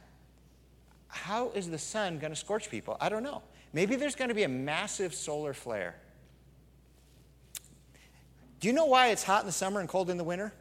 How 1.08 1.52
is 1.52 1.70
the 1.70 1.78
sun 1.78 2.20
going 2.20 2.32
to 2.32 2.36
scorch 2.36 2.70
people? 2.70 2.98
I 3.00 3.08
don't 3.10 3.24
know. 3.24 3.42
Maybe 3.72 3.96
there's 3.96 4.16
going 4.16 4.28
to 4.28 4.36
be 4.36 4.44
a 4.44 4.50
massive 4.50 5.16
solar 5.16 5.54
flare. 5.54 5.96
Do 8.60 8.68
you 8.68 8.74
know 8.74 8.86
why 8.86 9.08
it's 9.08 9.24
hot 9.24 9.42
in 9.42 9.46
the 9.48 9.54
summer 9.54 9.80
and 9.80 9.88
cold 9.88 10.10
in 10.10 10.18
the 10.18 10.24
winter? 10.24 10.52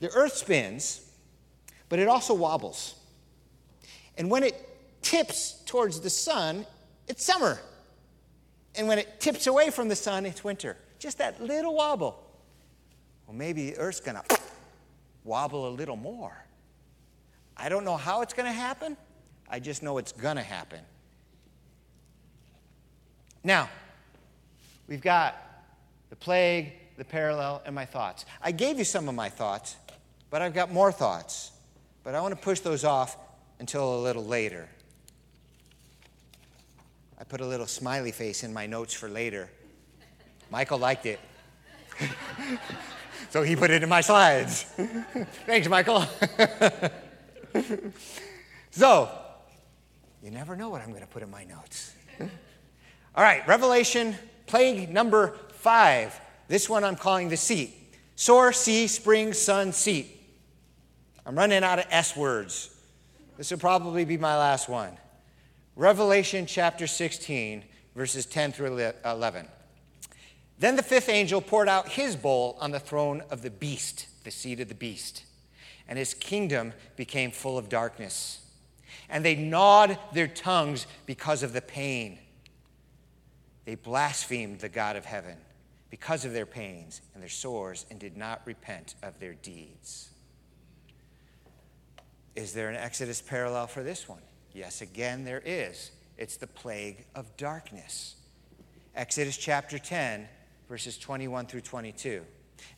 The 0.00 0.10
earth 0.12 0.34
spins, 0.34 1.08
but 1.88 1.98
it 1.98 2.08
also 2.08 2.34
wobbles. 2.34 2.94
And 4.16 4.30
when 4.30 4.42
it 4.42 5.02
tips 5.02 5.62
towards 5.66 6.00
the 6.00 6.10
sun, 6.10 6.66
it's 7.06 7.24
summer. 7.24 7.58
And 8.76 8.88
when 8.88 8.98
it 8.98 9.20
tips 9.20 9.46
away 9.46 9.70
from 9.70 9.88
the 9.88 9.96
sun, 9.96 10.26
it's 10.26 10.42
winter. 10.42 10.76
Just 10.98 11.18
that 11.18 11.42
little 11.42 11.74
wobble. 11.74 12.22
Well, 13.26 13.36
maybe 13.36 13.70
the 13.70 13.78
earth's 13.78 14.00
going 14.00 14.16
to 14.16 14.38
wobble 15.24 15.68
a 15.68 15.70
little 15.70 15.96
more. 15.96 16.44
I 17.56 17.68
don't 17.68 17.84
know 17.84 17.96
how 17.96 18.22
it's 18.22 18.32
going 18.32 18.46
to 18.46 18.52
happen. 18.52 18.96
I 19.48 19.60
just 19.60 19.82
know 19.82 19.98
it's 19.98 20.12
going 20.12 20.36
to 20.36 20.42
happen. 20.42 20.80
Now, 23.42 23.68
we've 24.86 25.00
got 25.00 25.36
the 26.10 26.16
plague, 26.16 26.72
the 26.96 27.04
parallel, 27.04 27.62
and 27.64 27.74
my 27.74 27.84
thoughts. 27.84 28.24
I 28.42 28.52
gave 28.52 28.78
you 28.78 28.84
some 28.84 29.08
of 29.08 29.14
my 29.14 29.28
thoughts. 29.28 29.76
But 30.30 30.42
I've 30.42 30.54
got 30.54 30.72
more 30.72 30.92
thoughts. 30.92 31.50
But 32.04 32.14
I 32.14 32.20
want 32.20 32.34
to 32.34 32.40
push 32.40 32.60
those 32.60 32.84
off 32.84 33.16
until 33.58 33.96
a 33.96 34.00
little 34.00 34.24
later. 34.24 34.68
I 37.18 37.24
put 37.24 37.42
a 37.42 37.46
little 37.46 37.66
smiley 37.66 38.12
face 38.12 38.44
in 38.44 38.52
my 38.52 38.66
notes 38.66 38.94
for 38.94 39.08
later. 39.08 39.50
Michael 40.50 40.78
liked 40.78 41.04
it. 41.04 41.20
so 43.30 43.42
he 43.42 43.54
put 43.54 43.70
it 43.70 43.82
in 43.82 43.88
my 43.88 44.00
slides. 44.00 44.62
Thanks, 45.46 45.68
Michael. 45.68 46.06
so, 48.70 49.10
you 50.22 50.30
never 50.30 50.56
know 50.56 50.70
what 50.70 50.80
I'm 50.80 50.90
going 50.90 51.02
to 51.02 51.06
put 51.06 51.22
in 51.22 51.30
my 51.30 51.44
notes. 51.44 51.94
All 53.14 53.24
right, 53.24 53.46
Revelation, 53.46 54.14
plague 54.46 54.90
number 54.90 55.36
five. 55.52 56.18
This 56.48 56.68
one 56.68 56.84
I'm 56.84 56.96
calling 56.96 57.28
the 57.28 57.36
seat. 57.36 57.74
Sore, 58.16 58.52
sea, 58.52 58.86
spring, 58.86 59.32
sun, 59.32 59.72
seat. 59.72 60.19
I'm 61.26 61.36
running 61.36 61.62
out 61.62 61.78
of 61.78 61.86
S 61.90 62.16
words. 62.16 62.74
This 63.36 63.50
will 63.50 63.58
probably 63.58 64.04
be 64.04 64.16
my 64.16 64.36
last 64.36 64.68
one. 64.68 64.96
Revelation 65.76 66.46
chapter 66.46 66.86
16, 66.86 67.64
verses 67.94 68.26
10 68.26 68.52
through 68.52 68.92
11. 69.04 69.46
Then 70.58 70.76
the 70.76 70.82
fifth 70.82 71.08
angel 71.08 71.40
poured 71.40 71.68
out 71.68 71.88
his 71.88 72.16
bowl 72.16 72.58
on 72.60 72.70
the 72.70 72.78
throne 72.78 73.22
of 73.30 73.40
the 73.40 73.50
beast, 73.50 74.06
the 74.24 74.30
seat 74.30 74.60
of 74.60 74.68
the 74.68 74.74
beast, 74.74 75.24
and 75.88 75.98
his 75.98 76.12
kingdom 76.12 76.74
became 76.96 77.30
full 77.30 77.56
of 77.56 77.70
darkness. 77.70 78.44
And 79.08 79.24
they 79.24 79.34
gnawed 79.34 79.98
their 80.12 80.28
tongues 80.28 80.86
because 81.06 81.42
of 81.42 81.52
the 81.52 81.62
pain. 81.62 82.18
They 83.64 83.74
blasphemed 83.74 84.60
the 84.60 84.68
God 84.68 84.96
of 84.96 85.04
heaven 85.06 85.36
because 85.88 86.24
of 86.24 86.32
their 86.32 86.46
pains 86.46 87.00
and 87.14 87.22
their 87.22 87.30
sores 87.30 87.86
and 87.90 87.98
did 87.98 88.16
not 88.16 88.42
repent 88.44 88.96
of 89.02 89.18
their 89.18 89.34
deeds. 89.34 90.09
Is 92.36 92.52
there 92.52 92.68
an 92.68 92.76
Exodus 92.76 93.20
parallel 93.20 93.66
for 93.66 93.82
this 93.82 94.08
one? 94.08 94.22
Yes, 94.52 94.82
again, 94.82 95.24
there 95.24 95.42
is. 95.44 95.90
It's 96.16 96.36
the 96.36 96.46
plague 96.46 97.04
of 97.14 97.36
darkness. 97.36 98.16
Exodus 98.94 99.36
chapter 99.36 99.78
10, 99.78 100.28
verses 100.68 100.98
21 100.98 101.46
through 101.46 101.62
22. 101.62 102.22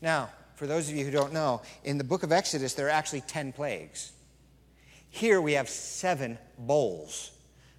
Now, 0.00 0.30
for 0.54 0.66
those 0.66 0.88
of 0.88 0.96
you 0.96 1.04
who 1.04 1.10
don't 1.10 1.32
know, 1.32 1.62
in 1.84 1.98
the 1.98 2.04
book 2.04 2.22
of 2.22 2.32
Exodus, 2.32 2.74
there 2.74 2.86
are 2.86 2.90
actually 2.90 3.22
10 3.22 3.52
plagues. 3.52 4.12
Here 5.10 5.40
we 5.40 5.54
have 5.54 5.68
seven 5.68 6.38
bowls. 6.58 7.32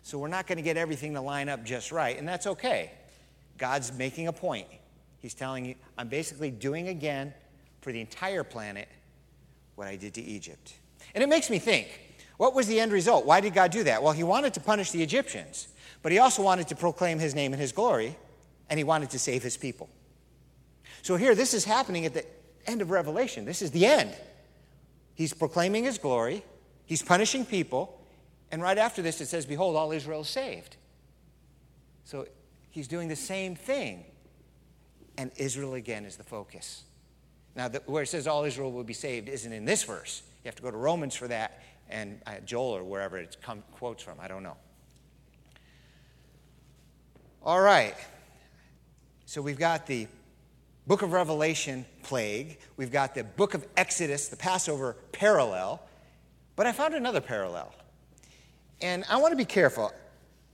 So 0.03 0.17
we're 0.17 0.27
not 0.27 0.47
going 0.47 0.57
to 0.57 0.63
get 0.63 0.77
everything 0.77 1.13
to 1.13 1.21
line 1.21 1.49
up 1.49 1.63
just 1.63 1.91
right, 1.91 2.17
and 2.17 2.27
that's 2.27 2.45
okay. 2.45 2.91
God's 3.57 3.93
making 3.93 4.27
a 4.27 4.33
point. 4.33 4.67
He's 5.19 5.33
telling 5.33 5.65
you, 5.65 5.75
I'm 5.97 6.09
basically 6.09 6.51
doing 6.51 6.89
again 6.89 7.33
for 7.81 7.91
the 7.91 8.01
entire 8.01 8.43
planet 8.43 8.89
what 9.75 9.87
I 9.87 9.95
did 9.95 10.13
to 10.15 10.21
Egypt. 10.21 10.73
And 11.13 11.23
it 11.23 11.29
makes 11.29 11.49
me 11.49 11.59
think 11.59 11.87
What 12.37 12.55
was 12.55 12.67
the 12.67 12.79
end 12.79 12.91
result? 12.91 13.25
Why 13.25 13.41
did 13.41 13.53
God 13.53 13.71
do 13.71 13.83
that? 13.83 14.01
Well, 14.01 14.13
he 14.13 14.23
wanted 14.23 14.53
to 14.55 14.59
punish 14.59 14.91
the 14.91 15.03
Egyptians, 15.03 15.67
but 16.01 16.11
he 16.11 16.19
also 16.19 16.41
wanted 16.41 16.67
to 16.69 16.75
proclaim 16.75 17.19
his 17.19 17.35
name 17.35 17.53
and 17.53 17.61
his 17.61 17.71
glory, 17.71 18.17
and 18.69 18.77
he 18.77 18.83
wanted 18.83 19.11
to 19.11 19.19
save 19.19 19.43
his 19.43 19.57
people. 19.57 19.89
So 21.01 21.15
here, 21.15 21.35
this 21.35 21.53
is 21.53 21.65
happening 21.65 22.05
at 22.05 22.13
the 22.13 22.25
end 22.65 22.81
of 22.81 22.89
Revelation. 22.89 23.45
This 23.45 23.61
is 23.61 23.71
the 23.71 23.85
end. 23.85 24.15
He's 25.15 25.33
proclaiming 25.33 25.83
his 25.83 25.97
glory, 25.97 26.43
he's 26.85 27.03
punishing 27.03 27.45
people, 27.45 27.99
and 28.51 28.61
right 28.61 28.77
after 28.77 29.01
this 29.01 29.21
it 29.21 29.27
says, 29.27 29.45
Behold, 29.45 29.75
all 29.75 29.91
Israel 29.91 30.21
is 30.21 30.29
saved. 30.29 30.77
So 32.05 32.27
he's 32.71 32.87
doing 32.87 33.07
the 33.07 33.15
same 33.15 33.55
thing, 33.55 34.05
and 35.17 35.31
Israel 35.37 35.75
again 35.75 36.05
is 36.05 36.15
the 36.15 36.23
focus. 36.23 36.83
Now, 37.55 37.67
the, 37.67 37.83
where 37.85 38.03
it 38.03 38.07
says 38.07 38.27
all 38.27 38.43
Israel 38.43 38.71
will 38.71 38.83
be 38.83 38.93
saved 38.93 39.29
isn't 39.29 39.53
in 39.53 39.65
this 39.65 39.83
verse. 39.83 40.23
You 40.43 40.49
have 40.49 40.55
to 40.55 40.61
go 40.61 40.71
to 40.71 40.77
Romans 40.77 41.15
for 41.15 41.27
that, 41.29 41.63
and 41.89 42.19
uh, 42.27 42.35
Joel 42.45 42.75
or 42.77 42.83
wherever 42.83 43.17
it 43.17 43.37
come, 43.41 43.63
quotes 43.71 44.03
from. 44.03 44.19
I 44.19 44.27
don't 44.27 44.43
know. 44.43 44.57
All 47.41 47.61
right. 47.61 47.95
So 49.25 49.41
we've 49.41 49.57
got 49.57 49.87
the 49.87 50.07
book 50.85 51.01
of 51.01 51.13
Revelation 51.13 51.85
plague. 52.03 52.59
We've 52.77 52.91
got 52.91 53.15
the 53.15 53.23
book 53.23 53.53
of 53.53 53.65
Exodus, 53.77 54.27
the 54.27 54.35
Passover 54.35 54.97
parallel. 55.11 55.81
But 56.55 56.67
I 56.67 56.71
found 56.71 56.93
another 56.93 57.21
parallel. 57.21 57.73
And 58.81 59.05
I 59.09 59.17
want 59.17 59.31
to 59.31 59.37
be 59.37 59.45
careful. 59.45 59.93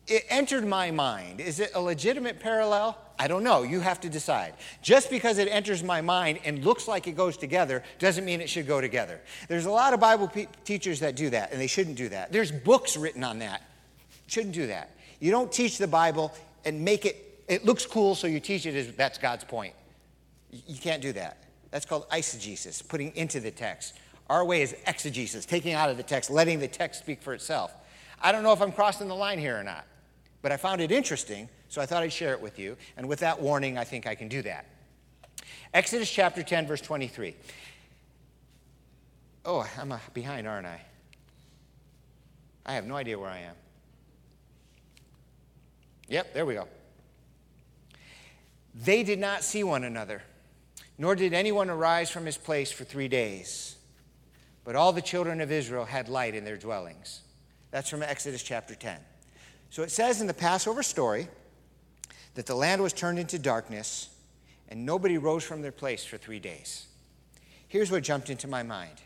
It 0.10 0.25
entered 0.30 0.66
my 0.66 0.92
mind. 0.92 1.39
Is 1.39 1.60
it 1.60 1.72
a 1.75 1.82
legitimate 1.82 2.39
parallel? 2.39 2.98
I 3.20 3.28
don't 3.28 3.44
know. 3.44 3.63
You 3.63 3.80
have 3.82 4.00
to 4.01 4.10
decide. 4.10 4.54
Just 4.82 5.10
because 5.10 5.38
it 5.38 5.48
enters 5.50 5.84
my 5.84 6.01
mind 6.01 6.39
and 6.46 6.63
looks 6.63 6.88
like 6.88 7.06
it 7.08 7.16
goes 7.16 7.38
together 7.38 7.84
doesn't 8.00 8.25
mean 8.25 8.42
it 8.42 8.50
should 8.50 8.66
go 8.66 8.82
together. 8.82 9.22
There's 9.48 9.66
a 9.66 9.72
lot 9.72 9.94
of 9.94 10.00
Bible 10.00 10.28
pe- 10.28 10.48
teachers 10.63 11.01
that 11.01 11.16
do 11.16 11.30
that, 11.30 11.51
and 11.51 11.62
they 11.62 11.68
shouldn't 11.68 11.98
do 11.98 12.10
that. 12.10 12.32
There's 12.32 12.51
books 12.51 12.98
written 12.98 13.24
on 13.24 13.39
that. 13.39 13.62
Shouldn't 14.28 14.56
do 14.56 14.68
that. 14.68 14.96
You 15.20 15.32
don't 15.32 15.51
teach 15.51 15.78
the 15.78 15.88
Bible 15.88 16.34
and 16.66 16.84
make 16.84 17.06
it, 17.06 17.44
it 17.48 17.66
looks 17.66 17.86
cool, 17.86 18.16
so 18.16 18.25
you 18.25 18.39
teach 18.39 18.66
it 18.66 18.75
as 18.75 18.94
that's 18.96 19.18
God's 19.18 19.44
point. 19.44 19.74
You 20.50 20.80
can't 20.80 21.01
do 21.01 21.13
that. 21.13 21.44
That's 21.72 21.86
called 21.86 22.10
eisegesis, 22.10 22.88
putting 22.88 23.16
into 23.16 23.39
the 23.39 23.51
text. 23.51 23.96
Our 24.30 24.46
way 24.46 24.62
is 24.62 24.75
exegesis, 24.88 25.46
taking 25.46 25.74
out 25.74 25.89
of 25.89 25.98
the 25.98 26.04
text, 26.04 26.30
letting 26.30 26.60
the 26.60 26.68
text 26.68 27.01
speak 27.01 27.22
for 27.22 27.34
itself. 27.34 27.74
I 28.22 28.32
don't 28.32 28.44
know 28.44 28.54
if 28.54 28.62
I'm 28.62 28.72
crossing 28.72 29.08
the 29.08 29.16
line 29.16 29.39
here 29.39 29.58
or 29.58 29.63
not, 29.63 29.86
but 30.41 30.51
I 30.51 30.58
found 30.58 30.81
it 30.81 30.91
interesting, 30.91 31.50
so 31.67 31.81
I 31.81 31.86
thought 31.86 32.03
I'd 32.03 32.13
share 32.13 32.34
it 32.34 32.41
with 32.41 32.60
you. 32.60 32.77
And 32.98 33.08
with 33.08 33.19
that 33.19 33.41
warning, 33.41 33.77
I 33.77 33.84
think 33.84 34.08
I 34.08 34.15
can 34.15 34.27
do 34.27 34.41
that. 34.43 34.65
Exodus 35.74 36.10
chapter 36.10 36.43
10, 36.43 36.67
verse 36.67 36.81
23. 36.81 37.36
Oh, 39.46 39.67
I'm 39.79 39.91
uh, 39.91 40.00
behind, 40.13 40.48
aren't 40.48 40.67
I? 40.67 40.81
I 42.65 42.74
have 42.74 42.86
no 42.86 42.96
idea 42.96 43.17
where 43.17 43.29
I 43.29 43.39
am. 43.39 43.55
Yep, 46.08 46.34
there 46.34 46.46
we 46.46 46.55
go. 46.55 46.67
They 48.75 49.03
did 49.03 49.19
not 49.19 49.43
see 49.43 49.63
one 49.63 49.84
another 49.84 50.22
nor 51.00 51.15
did 51.15 51.34
anyone 51.34 51.69
arise 51.69 52.12
from 52.12 52.25
his 52.25 52.38
place 52.38 52.72
for 52.72 52.84
three 52.84 53.08
days. 53.08 53.77
But 54.65 54.75
all 54.75 54.91
the 54.91 55.01
children 55.01 55.39
of 55.39 55.50
Israel 55.50 55.86
had 55.86 56.10
light 56.10 56.36
in 56.36 56.43
their 56.43 56.58
dwellings. 56.58 57.22
That's 57.72 57.89
from 57.89 58.03
Exodus 58.03 58.43
chapter 58.43 58.75
10. 58.75 59.00
So 59.70 59.84
it 59.84 59.92
says 59.92 60.22
in 60.22 60.28
the 60.28 60.34
Passover 60.34 60.84
story 60.84 61.28
that 62.36 62.46
the 62.46 62.56
land 62.56 62.82
was 62.82 62.94
turned 62.94 63.20
into 63.20 63.38
darkness 63.38 64.10
and 64.68 64.86
nobody 64.86 65.18
rose 65.18 65.44
from 65.44 65.62
their 65.62 65.72
place 65.72 66.04
for 66.04 66.18
three 66.18 66.40
days. 66.40 66.88
Here's 67.68 67.92
what 67.92 68.04
jumped 68.04 68.30
into 68.30 68.48
my 68.48 68.64
mind. 68.64 69.02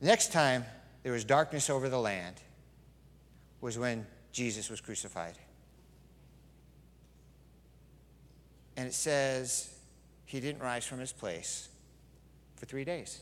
The 0.00 0.06
next 0.06 0.32
time 0.32 0.64
there 1.02 1.12
was 1.12 1.24
darkness 1.24 1.70
over 1.70 1.88
the 1.88 1.98
land 1.98 2.36
was 3.60 3.78
when 3.78 4.06
Jesus 4.32 4.68
was 4.68 4.80
crucified. 4.80 5.38
And 8.76 8.86
it 8.86 8.94
says 8.94 9.72
he 10.26 10.40
didn't 10.40 10.60
rise 10.60 10.84
from 10.84 10.98
his 10.98 11.12
place 11.12 11.68
for 12.56 12.66
three 12.66 12.84
days. 12.84 13.20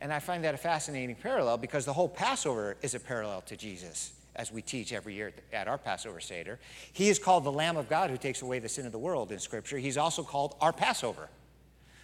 And 0.00 0.12
I 0.12 0.18
find 0.18 0.44
that 0.44 0.54
a 0.54 0.58
fascinating 0.58 1.16
parallel 1.16 1.56
because 1.56 1.84
the 1.84 1.92
whole 1.92 2.08
Passover 2.08 2.76
is 2.82 2.94
a 2.94 3.00
parallel 3.00 3.40
to 3.42 3.56
Jesus, 3.56 4.12
as 4.34 4.52
we 4.52 4.60
teach 4.60 4.92
every 4.92 5.14
year 5.14 5.32
at 5.52 5.68
our 5.68 5.78
Passover 5.78 6.20
Seder. 6.20 6.58
He 6.92 7.08
is 7.08 7.18
called 7.18 7.44
the 7.44 7.52
Lamb 7.52 7.76
of 7.76 7.88
God 7.88 8.10
who 8.10 8.18
takes 8.18 8.42
away 8.42 8.58
the 8.58 8.68
sin 8.68 8.86
of 8.86 8.92
the 8.92 8.98
world 8.98 9.32
in 9.32 9.38
Scripture. 9.38 9.78
He's 9.78 9.96
also 9.96 10.22
called 10.22 10.54
our 10.60 10.72
Passover. 10.72 11.28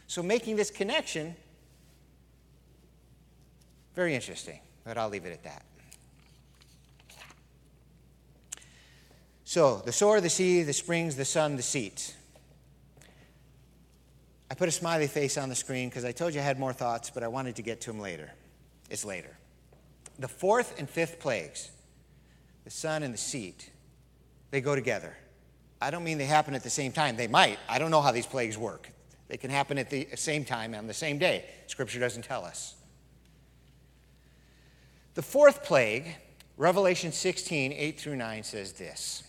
So 0.07 0.23
making 0.23 0.57
this 0.57 0.71
connection, 0.71 1.37
very 3.95 4.15
interesting, 4.15 4.61
but 4.85 4.97
I'll 4.97 5.11
leave 5.11 5.27
it 5.27 5.33
at 5.33 5.45
that. 5.45 5.65
So, 9.45 9.83
the 9.85 9.93
sower, 9.93 10.23
the 10.23 10.31
sea, 10.31 10.63
the 10.63 10.73
springs, 10.73 11.17
the 11.17 11.27
sun, 11.27 11.57
the 11.57 11.63
seat. 11.63 12.17
I 14.53 14.55
put 14.55 14.69
a 14.69 14.71
smiley 14.71 15.07
face 15.07 15.39
on 15.39 15.49
the 15.49 15.55
screen 15.55 15.89
because 15.89 16.05
I 16.05 16.13
told 16.13 16.35
you 16.35 16.41
I 16.41 16.45
had 16.45 16.61
more 16.61 16.75
thoughts, 16.75 17.09
but 17.09 17.23
I 17.23 17.29
wanted 17.29 17.57
to 17.57 17.63
get 17.63 17.81
to 17.81 17.91
them 17.91 17.99
later. 17.99 18.31
It's 18.91 19.03
later. 19.03 19.35
The 20.19 20.29
fourth 20.29 20.79
and 20.79 20.91
fifth 20.91 21.21
plagues, 21.21 21.71
the 22.65 22.71
sun 22.71 23.03
and 23.03 23.15
the 23.15 23.19
seat, 23.19 23.71
they 24.51 24.61
go 24.61 24.75
together. 24.75 25.17
I 25.81 25.91
don't 25.91 26.05
mean 26.05 26.19
they 26.19 26.27
happen 26.27 26.55
at 26.55 26.63
the 26.63 26.69
same 26.69 26.93
time. 26.93 27.17
They 27.17 27.29
might. 27.29 27.61
I 27.67 27.79
don't 27.79 27.91
know 27.91 28.03
how 28.03 28.13
these 28.13 28.27
plagues 28.27 28.59
work. 28.59 28.91
They 29.29 29.39
can 29.39 29.49
happen 29.49 29.79
at 29.79 29.89
the 29.89 30.07
same 30.17 30.45
time 30.45 30.75
on 30.75 30.87
the 30.87 30.93
same 30.93 31.17
day. 31.17 31.47
Scripture 31.67 31.99
doesn't 31.99 32.27
tell 32.27 32.45
us. 32.45 32.75
The 35.15 35.23
fourth 35.23 35.65
plague, 35.65 36.15
Revelation 36.59 37.11
16, 37.11 37.73
8 37.73 37.99
through 37.99 38.17
9, 38.17 38.43
says 38.43 38.75
this 38.75 39.23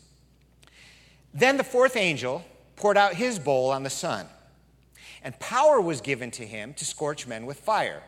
Then 1.33 1.55
the 1.55 1.63
fourth 1.63 1.95
angel 1.95 2.43
poured 2.75 2.97
out 2.97 3.13
his 3.13 3.39
bowl 3.39 3.71
on 3.71 3.83
the 3.83 3.89
sun 3.89 4.27
and 5.23 5.39
power 5.39 5.79
was 5.79 6.01
given 6.01 6.31
to 6.31 6.45
him 6.45 6.73
to 6.75 6.85
scorch 6.85 7.25
men 7.25 7.45
with 7.45 7.59
fire. 7.59 8.03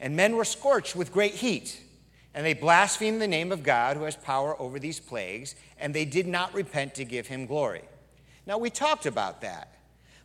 And 0.00 0.16
men 0.16 0.36
were 0.36 0.44
scorched 0.44 0.94
with 0.94 1.12
great 1.12 1.34
heat. 1.34 1.80
And 2.34 2.44
they 2.44 2.54
blasphemed 2.54 3.20
the 3.20 3.26
name 3.26 3.50
of 3.50 3.62
God 3.62 3.96
who 3.96 4.04
has 4.04 4.14
power 4.14 4.60
over 4.60 4.78
these 4.78 5.00
plagues, 5.00 5.54
and 5.78 5.94
they 5.94 6.04
did 6.04 6.26
not 6.26 6.54
repent 6.54 6.94
to 6.96 7.04
give 7.04 7.26
him 7.26 7.46
glory. 7.46 7.82
Now, 8.46 8.58
we 8.58 8.70
talked 8.70 9.06
about 9.06 9.40
that. 9.40 9.72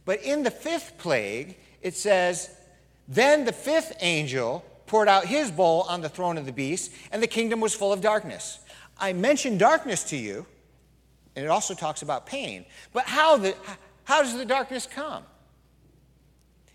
But 0.05 0.21
in 0.21 0.43
the 0.43 0.51
fifth 0.51 0.97
plague, 0.97 1.57
it 1.81 1.95
says, 1.95 2.49
Then 3.07 3.45
the 3.45 3.53
fifth 3.53 3.95
angel 4.01 4.63
poured 4.87 5.07
out 5.07 5.25
his 5.25 5.49
bowl 5.51 5.83
on 5.83 6.01
the 6.01 6.09
throne 6.09 6.37
of 6.37 6.45
the 6.45 6.51
beast, 6.51 6.91
and 7.11 7.23
the 7.23 7.27
kingdom 7.27 7.61
was 7.61 7.73
full 7.73 7.93
of 7.93 8.01
darkness. 8.01 8.59
I 8.99 9.13
mentioned 9.13 9.59
darkness 9.59 10.03
to 10.05 10.17
you, 10.17 10.45
and 11.35 11.45
it 11.45 11.47
also 11.47 11.73
talks 11.73 12.01
about 12.01 12.25
pain. 12.25 12.65
But 12.91 13.05
how, 13.05 13.37
the, 13.37 13.55
how 14.03 14.21
does 14.21 14.35
the 14.35 14.45
darkness 14.45 14.85
come? 14.85 15.23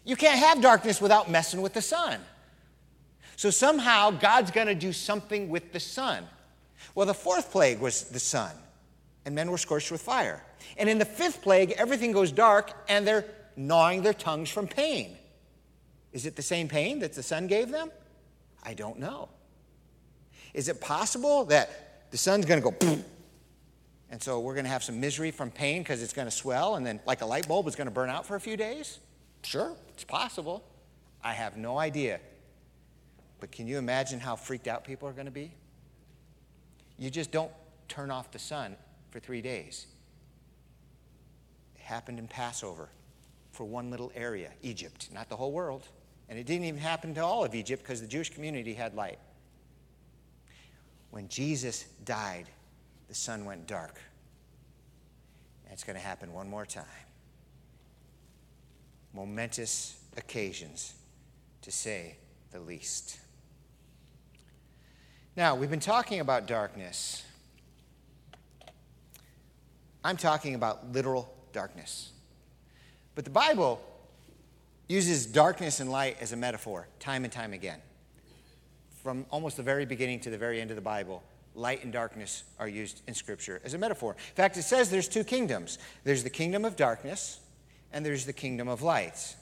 You 0.06 0.14
can't 0.14 0.38
have 0.38 0.62
darkness 0.62 1.00
without 1.00 1.28
messing 1.28 1.60
with 1.60 1.74
the 1.74 1.82
sun. 1.82 2.20
So 3.34 3.50
somehow 3.50 4.12
God's 4.12 4.52
going 4.52 4.68
to 4.68 4.74
do 4.74 4.92
something 4.92 5.50
with 5.50 5.72
the 5.72 5.80
sun. 5.80 6.24
Well, 6.94 7.06
the 7.06 7.12
fourth 7.12 7.50
plague 7.50 7.80
was 7.80 8.04
the 8.04 8.20
sun, 8.20 8.52
and 9.24 9.34
men 9.34 9.50
were 9.50 9.58
scorched 9.58 9.90
with 9.90 10.00
fire. 10.00 10.42
And 10.78 10.88
in 10.88 10.98
the 10.98 11.04
fifth 11.04 11.42
plague, 11.42 11.72
everything 11.72 12.12
goes 12.12 12.30
dark, 12.30 12.70
and 12.88 13.06
they're 13.06 13.24
gnawing 13.56 14.02
their 14.02 14.14
tongues 14.14 14.48
from 14.48 14.68
pain. 14.68 15.16
Is 16.12 16.24
it 16.24 16.36
the 16.36 16.42
same 16.42 16.68
pain 16.68 17.00
that 17.00 17.12
the 17.12 17.22
sun 17.22 17.48
gave 17.48 17.70
them? 17.70 17.90
I 18.64 18.74
don't 18.74 19.00
know. 19.00 19.28
Is 20.54 20.68
it 20.68 20.80
possible 20.80 21.44
that 21.46 22.10
the 22.12 22.16
sun's 22.16 22.46
going 22.46 22.62
to 22.62 22.64
go, 22.64 22.70
boom, 22.70 23.04
and 24.08 24.22
so 24.22 24.38
we're 24.38 24.54
going 24.54 24.64
to 24.64 24.70
have 24.70 24.84
some 24.84 25.00
misery 25.00 25.32
from 25.32 25.50
pain 25.50 25.82
because 25.82 26.00
it's 26.00 26.12
going 26.12 26.28
to 26.28 26.32
swell, 26.34 26.76
and 26.76 26.86
then, 26.86 27.00
like 27.06 27.22
a 27.22 27.26
light 27.26 27.48
bulb, 27.48 27.66
it's 27.66 27.76
going 27.76 27.88
to 27.88 27.92
burn 27.92 28.08
out 28.08 28.24
for 28.24 28.36
a 28.36 28.40
few 28.40 28.56
days? 28.56 29.00
Sure, 29.46 29.76
it's 29.90 30.02
possible. 30.02 30.64
I 31.22 31.32
have 31.32 31.56
no 31.56 31.78
idea. 31.78 32.18
But 33.38 33.52
can 33.52 33.68
you 33.68 33.78
imagine 33.78 34.18
how 34.18 34.34
freaked 34.34 34.66
out 34.66 34.82
people 34.82 35.08
are 35.08 35.12
going 35.12 35.26
to 35.26 35.30
be? 35.30 35.52
You 36.98 37.10
just 37.10 37.30
don't 37.30 37.52
turn 37.86 38.10
off 38.10 38.32
the 38.32 38.40
sun 38.40 38.74
for 39.10 39.20
three 39.20 39.40
days. 39.40 39.86
It 41.76 41.82
happened 41.82 42.18
in 42.18 42.26
Passover 42.26 42.88
for 43.52 43.62
one 43.62 43.88
little 43.88 44.10
area, 44.16 44.50
Egypt, 44.62 45.10
not 45.14 45.28
the 45.28 45.36
whole 45.36 45.52
world. 45.52 45.86
And 46.28 46.40
it 46.40 46.44
didn't 46.44 46.64
even 46.64 46.80
happen 46.80 47.14
to 47.14 47.20
all 47.22 47.44
of 47.44 47.54
Egypt 47.54 47.84
because 47.84 48.00
the 48.00 48.08
Jewish 48.08 48.30
community 48.30 48.74
had 48.74 48.96
light. 48.96 49.20
When 51.12 51.28
Jesus 51.28 51.84
died, 52.04 52.46
the 53.06 53.14
sun 53.14 53.44
went 53.44 53.68
dark. 53.68 54.00
And 55.62 55.72
it's 55.72 55.84
going 55.84 55.94
to 55.94 56.02
happen 56.02 56.32
one 56.32 56.50
more 56.50 56.66
time 56.66 57.05
momentous 59.16 59.96
occasions, 60.18 60.94
to 61.62 61.72
say 61.72 62.18
the 62.52 62.60
least. 62.60 63.18
Now, 65.34 65.54
we've 65.54 65.70
been 65.70 65.80
talking 65.80 66.20
about 66.20 66.46
darkness. 66.46 67.24
I'm 70.04 70.18
talking 70.18 70.54
about 70.54 70.92
literal 70.92 71.34
darkness. 71.52 72.12
But 73.14 73.24
the 73.24 73.30
Bible 73.30 73.80
uses 74.86 75.24
darkness 75.26 75.80
and 75.80 75.90
light 75.90 76.18
as 76.20 76.32
a 76.32 76.36
metaphor 76.36 76.86
time 77.00 77.24
and 77.24 77.32
time 77.32 77.54
again. 77.54 77.80
from 79.06 79.24
almost 79.30 79.56
the 79.56 79.62
very 79.62 79.86
beginning 79.86 80.18
to 80.18 80.30
the 80.30 80.36
very 80.36 80.60
end 80.60 80.70
of 80.70 80.74
the 80.74 80.82
Bible, 80.82 81.22
light 81.54 81.84
and 81.84 81.92
darkness 81.92 82.42
are 82.58 82.66
used 82.66 83.02
in 83.06 83.14
Scripture 83.14 83.60
as 83.64 83.72
a 83.72 83.78
metaphor. 83.78 84.16
In 84.18 84.34
fact, 84.34 84.56
it 84.56 84.64
says 84.64 84.90
there's 84.90 85.08
two 85.08 85.22
kingdoms 85.22 85.78
there's 86.02 86.24
the 86.24 86.30
kingdom 86.30 86.64
of 86.64 86.74
darkness, 86.74 87.38
and 87.96 88.04
there's 88.04 88.26
the 88.26 88.32
kingdom 88.34 88.68
of 88.68 88.82
light. 88.82 89.34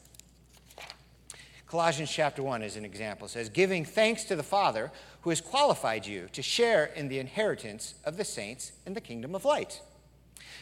Colossians 1.66 2.08
chapter 2.08 2.40
1 2.40 2.62
is 2.62 2.76
an 2.76 2.84
example. 2.84 3.26
It 3.26 3.30
says, 3.30 3.48
Giving 3.48 3.84
thanks 3.84 4.22
to 4.24 4.36
the 4.36 4.44
Father 4.44 4.92
who 5.22 5.30
has 5.30 5.40
qualified 5.40 6.06
you 6.06 6.28
to 6.32 6.40
share 6.40 6.84
in 6.84 7.08
the 7.08 7.18
inheritance 7.18 7.94
of 8.04 8.16
the 8.16 8.24
saints 8.24 8.70
in 8.86 8.94
the 8.94 9.00
kingdom 9.00 9.34
of 9.34 9.44
light. 9.44 9.80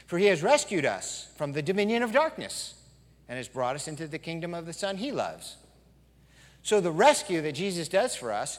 For 0.07 0.17
he 0.17 0.25
has 0.27 0.43
rescued 0.43 0.87
us 0.87 1.29
from 1.37 1.53
the 1.53 1.61
dominion 1.61 2.03
of 2.03 2.13
darkness 2.13 2.73
and 3.29 3.37
has 3.37 3.47
brought 3.47 3.77
us 3.77 3.87
into 3.87 4.09
the 4.09 4.19
kingdom 4.19 4.55
of 4.55 4.65
the 4.65 4.73
Son 4.73 4.97
he 4.97 5.13
loves. 5.13 5.59
So, 6.63 6.81
the 6.81 6.91
rescue 6.91 7.43
that 7.43 7.53
Jesus 7.53 7.89
does 7.89 8.17
for 8.17 8.33
us, 8.33 8.59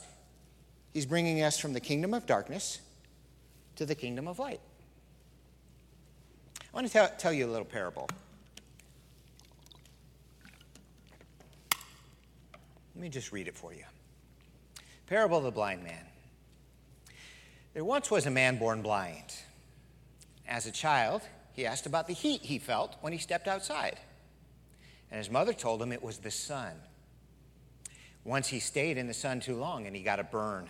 he's 0.94 1.08
bringing 1.08 1.42
us 1.42 1.58
from 1.58 1.74
the 1.74 1.80
kingdom 1.80 2.14
of 2.14 2.28
darkness 2.28 2.82
to 3.78 3.86
the 3.88 3.96
kingdom 3.96 4.28
of 4.28 4.38
light. 4.38 4.62
I 6.62 6.66
want 6.72 6.86
to 6.86 6.94
tell, 6.94 7.10
tell 7.18 7.34
you 7.34 7.48
a 7.48 7.52
little 7.52 7.66
parable. 7.66 8.08
Let 12.96 13.02
me 13.02 13.10
just 13.10 13.32
read 13.32 13.48
it 13.48 13.56
for 13.56 13.74
you. 13.74 13.84
Parable 15.08 15.40
of 15.40 15.44
the 15.44 15.52
blind 15.52 15.84
man. 15.84 16.06
There 17.74 17.84
once 17.84 18.12
was 18.12 18.26
a 18.26 18.32
man 18.32 18.58
born 18.58 18.82
blind. 18.82 19.34
As 20.48 20.68
a 20.68 20.72
child, 20.72 21.22
he 21.54 21.66
asked 21.66 21.86
about 21.86 22.08
the 22.08 22.14
heat 22.14 22.42
he 22.42 22.60
felt 22.60 22.96
when 23.02 23.14
he 23.14 23.20
stepped 23.20 23.48
outside. 23.48 24.00
And 25.10 25.18
his 25.18 25.30
mother 25.30 25.54
told 25.54 25.82
him 25.82 25.92
it 25.92 26.04
was 26.04 26.20
the 26.20 26.32
sun. 26.32 26.74
Once 28.24 28.48
he 28.48 28.60
stayed 28.60 28.98
in 28.98 29.08
the 29.08 29.14
sun 29.14 29.40
too 29.40 29.56
long 29.56 29.88
and 29.88 29.96
he 29.96 30.04
got 30.04 30.20
a 30.20 30.24
burn. 30.24 30.70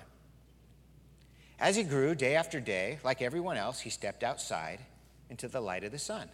As 1.60 1.76
he 1.76 1.84
grew 1.84 2.16
day 2.16 2.36
after 2.36 2.60
day, 2.60 3.00
like 3.04 3.22
everyone 3.22 3.58
else, 3.58 3.80
he 3.80 3.90
stepped 3.90 4.24
outside 4.24 4.80
into 5.30 5.48
the 5.48 5.62
light 5.62 5.84
of 5.84 5.92
the 5.92 6.00
sun. 6.00 6.30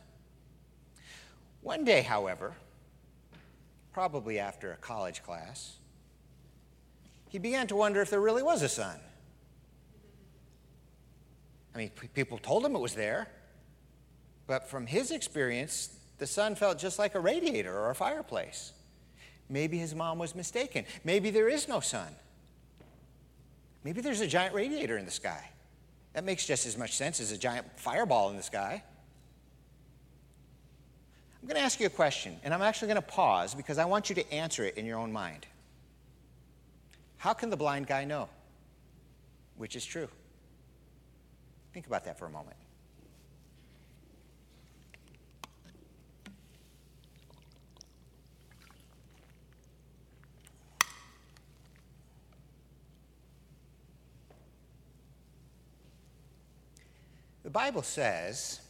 One 1.61 1.83
day, 1.83 2.01
however, 2.01 2.53
probably 3.91 4.39
after 4.39 4.71
a 4.71 4.77
college 4.77 5.23
class, 5.23 5.78
he 7.29 7.37
began 7.37 7.67
to 7.67 7.75
wonder 7.75 8.01
if 8.01 8.09
there 8.09 8.19
really 8.19 8.43
was 8.43 8.61
a 8.61 8.69
sun. 8.69 8.99
I 11.73 11.77
mean, 11.77 11.91
people 12.13 12.37
told 12.39 12.65
him 12.65 12.75
it 12.75 12.79
was 12.79 12.95
there, 12.95 13.27
but 14.47 14.67
from 14.67 14.87
his 14.87 15.11
experience, 15.11 15.95
the 16.17 16.27
sun 16.27 16.55
felt 16.55 16.79
just 16.79 16.99
like 16.99 17.15
a 17.15 17.19
radiator 17.19 17.71
or 17.71 17.91
a 17.91 17.95
fireplace. 17.95 18.73
Maybe 19.47 19.77
his 19.77 19.95
mom 19.95 20.17
was 20.19 20.35
mistaken. 20.35 20.85
Maybe 21.03 21.29
there 21.29 21.47
is 21.47 21.67
no 21.67 21.79
sun. 21.79 22.13
Maybe 23.83 24.01
there's 24.01 24.21
a 24.21 24.27
giant 24.27 24.53
radiator 24.53 24.97
in 24.97 25.05
the 25.05 25.11
sky. 25.11 25.49
That 26.13 26.23
makes 26.23 26.45
just 26.45 26.65
as 26.65 26.77
much 26.77 26.95
sense 26.95 27.19
as 27.19 27.31
a 27.31 27.37
giant 27.37 27.67
fireball 27.79 28.29
in 28.31 28.35
the 28.35 28.43
sky. 28.43 28.83
I'm 31.41 31.47
going 31.47 31.55
to 31.55 31.61
ask 31.63 31.79
you 31.79 31.85
a 31.85 31.91
question, 31.91 32.35
and 32.43 32.53
I'm 32.53 32.61
actually 32.61 32.89
going 32.89 33.01
to 33.01 33.07
pause 33.07 33.55
because 33.55 33.77
I 33.77 33.85
want 33.85 34.09
you 34.09 34.15
to 34.15 34.33
answer 34.33 34.65
it 34.65 34.77
in 34.77 34.85
your 34.85 34.97
own 34.97 35.11
mind. 35.13 35.45
How 37.19 37.33
can 37.33 37.49
the 37.49 37.57
blind 37.57 37.85
guy 37.85 38.05
know 38.05 38.29
which 39.57 39.75
is 39.75 39.85
true? 39.85 40.07
Think 41.73 41.85
about 41.85 42.05
that 42.05 42.17
for 42.17 42.25
a 42.25 42.29
moment. 42.29 42.55
The 57.43 57.49
Bible 57.49 57.81
says 57.81 58.61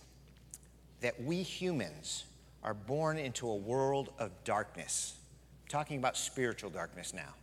that 1.02 1.22
we 1.22 1.44
humans 1.44 2.26
are 2.64 2.74
born 2.74 3.18
into 3.18 3.48
a 3.48 3.56
world 3.56 4.12
of 4.18 4.32
darkness. 4.44 5.16
I'm 5.64 5.68
talking 5.70 6.00
about 6.00 6.18
spiritual 6.18 6.72
darkness 6.72 7.14
now. 7.14 7.36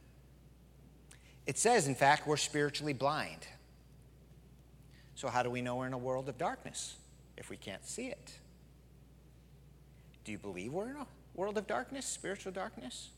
It 1.46 1.58
says, 1.58 1.86
in 1.86 1.94
fact, 1.94 2.26
we're 2.26 2.36
spiritually 2.36 2.92
blind. 2.92 3.46
So, 5.14 5.28
how 5.28 5.42
do 5.42 5.50
we 5.50 5.62
know 5.62 5.76
we're 5.76 5.86
in 5.86 5.92
a 5.92 5.98
world 5.98 6.28
of 6.28 6.36
darkness 6.36 6.96
if 7.36 7.48
we 7.48 7.56
can't 7.56 7.84
see 7.86 8.08
it? 8.08 8.32
Do 10.24 10.32
you 10.32 10.38
believe 10.38 10.72
we're 10.72 10.90
in 10.90 10.96
a 10.96 11.06
world 11.34 11.56
of 11.56 11.66
darkness, 11.66 12.04
spiritual 12.04 12.52
darkness? 12.52 13.10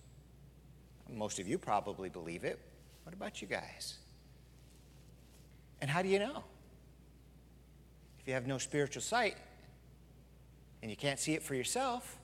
Most 1.11 1.39
of 1.39 1.49
you 1.49 1.57
probably 1.57 2.11
believe 2.11 2.45
it. 2.45 2.59
What 3.05 3.15
about 3.15 3.41
you 3.41 3.49
guys? 3.49 3.97
And 5.81 5.91
how 5.91 6.03
do 6.03 6.09
you 6.09 6.19
know? 6.19 6.45
If 8.21 8.29
you 8.29 8.35
have 8.35 8.47
no 8.47 8.59
spiritual 8.59 9.01
sight 9.01 9.37
and 10.83 10.91
you 10.91 10.97
can't 10.97 11.19
see 11.19 11.33
it 11.33 11.43
for 11.43 11.55
yourself, 11.55 12.19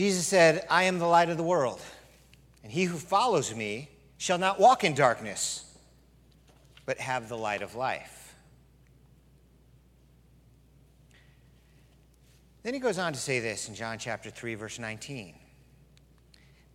Jesus 0.00 0.26
said, 0.26 0.64
I 0.70 0.84
am 0.84 0.98
the 0.98 1.04
light 1.04 1.28
of 1.28 1.36
the 1.36 1.42
world, 1.42 1.78
and 2.62 2.72
he 2.72 2.84
who 2.84 2.96
follows 2.96 3.54
me 3.54 3.90
shall 4.16 4.38
not 4.38 4.58
walk 4.58 4.82
in 4.82 4.94
darkness, 4.94 5.76
but 6.86 6.96
have 6.96 7.28
the 7.28 7.36
light 7.36 7.60
of 7.60 7.74
life. 7.74 8.34
Then 12.62 12.72
he 12.72 12.80
goes 12.80 12.96
on 12.96 13.12
to 13.12 13.18
say 13.18 13.40
this 13.40 13.68
in 13.68 13.74
John 13.74 13.98
chapter 13.98 14.30
3, 14.30 14.54
verse 14.54 14.78
19. 14.78 15.34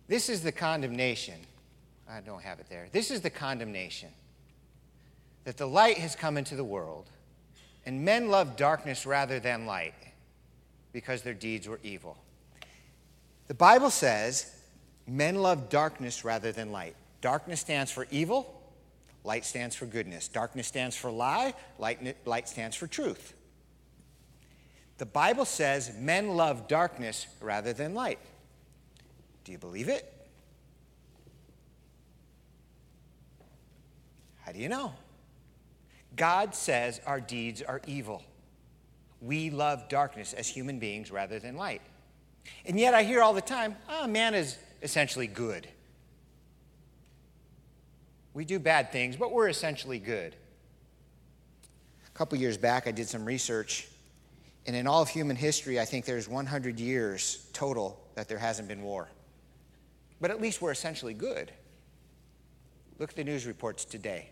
This 0.06 0.28
is 0.28 0.42
the 0.42 0.52
condemnation. 0.52 1.40
I 2.08 2.20
don't 2.20 2.44
have 2.44 2.60
it 2.60 2.66
there. 2.70 2.86
This 2.92 3.10
is 3.10 3.22
the 3.22 3.30
condemnation 3.30 4.10
that 5.42 5.56
the 5.56 5.66
light 5.66 5.98
has 5.98 6.14
come 6.14 6.36
into 6.36 6.54
the 6.54 6.62
world, 6.62 7.10
and 7.86 8.04
men 8.04 8.28
love 8.28 8.54
darkness 8.54 9.04
rather 9.04 9.40
than 9.40 9.66
light 9.66 9.94
because 10.92 11.22
their 11.22 11.34
deeds 11.34 11.66
were 11.66 11.80
evil. 11.82 12.18
The 13.48 13.54
Bible 13.54 13.90
says 13.90 14.50
men 15.06 15.36
love 15.36 15.68
darkness 15.68 16.24
rather 16.24 16.52
than 16.52 16.72
light. 16.72 16.96
Darkness 17.20 17.60
stands 17.60 17.90
for 17.90 18.06
evil, 18.10 18.60
light 19.24 19.44
stands 19.44 19.76
for 19.76 19.86
goodness. 19.86 20.28
Darkness 20.28 20.66
stands 20.66 20.96
for 20.96 21.10
lie, 21.10 21.54
light, 21.78 22.16
light 22.26 22.48
stands 22.48 22.76
for 22.76 22.86
truth. 22.86 23.34
The 24.98 25.06
Bible 25.06 25.44
says 25.44 25.92
men 25.98 26.36
love 26.36 26.68
darkness 26.68 27.26
rather 27.40 27.72
than 27.72 27.94
light. 27.94 28.18
Do 29.44 29.52
you 29.52 29.58
believe 29.58 29.88
it? 29.88 30.12
How 34.40 34.52
do 34.52 34.58
you 34.58 34.68
know? 34.68 34.92
God 36.16 36.54
says 36.54 37.00
our 37.06 37.20
deeds 37.20 37.62
are 37.62 37.82
evil. 37.86 38.22
We 39.20 39.50
love 39.50 39.88
darkness 39.88 40.32
as 40.32 40.48
human 40.48 40.78
beings 40.78 41.10
rather 41.10 41.38
than 41.38 41.56
light. 41.56 41.82
And 42.64 42.78
yet 42.78 42.94
I 42.94 43.02
hear 43.02 43.22
all 43.22 43.34
the 43.34 43.40
time, 43.40 43.76
oh, 43.88 44.06
man 44.06 44.34
is 44.34 44.56
essentially 44.82 45.26
good. 45.26 45.68
We 48.34 48.44
do 48.44 48.58
bad 48.58 48.92
things, 48.92 49.16
but 49.16 49.32
we're 49.32 49.48
essentially 49.48 49.98
good. 49.98 50.36
A 52.06 52.18
couple 52.18 52.36
years 52.38 52.58
back, 52.58 52.86
I 52.86 52.90
did 52.90 53.08
some 53.08 53.24
research, 53.24 53.88
and 54.66 54.76
in 54.76 54.86
all 54.86 55.00
of 55.00 55.08
human 55.08 55.36
history, 55.36 55.80
I 55.80 55.84
think 55.84 56.04
there's 56.04 56.28
100 56.28 56.78
years 56.78 57.46
total 57.52 57.98
that 58.14 58.28
there 58.28 58.38
hasn't 58.38 58.68
been 58.68 58.82
war. 58.82 59.08
But 60.20 60.30
at 60.30 60.40
least 60.40 60.60
we're 60.60 60.72
essentially 60.72 61.14
good. 61.14 61.52
Look 62.98 63.10
at 63.10 63.16
the 63.16 63.24
news 63.24 63.46
reports 63.46 63.84
today. 63.84 64.30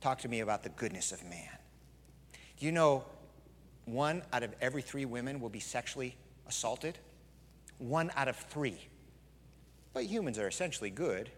Talk 0.00 0.18
to 0.20 0.28
me 0.28 0.40
about 0.40 0.62
the 0.62 0.68
goodness 0.70 1.12
of 1.12 1.22
man. 1.24 1.48
Do 2.58 2.66
you 2.66 2.72
know 2.72 3.04
one 3.86 4.22
out 4.32 4.42
of 4.42 4.54
every 4.60 4.82
three 4.82 5.04
women 5.04 5.40
will 5.40 5.48
be 5.48 5.60
sexually 5.60 6.16
assaulted? 6.46 6.98
One 7.78 8.10
out 8.16 8.28
of 8.28 8.36
three. 8.36 8.78
But 9.92 10.04
humans 10.04 10.38
are 10.38 10.48
essentially 10.48 10.90
good. 10.90 11.30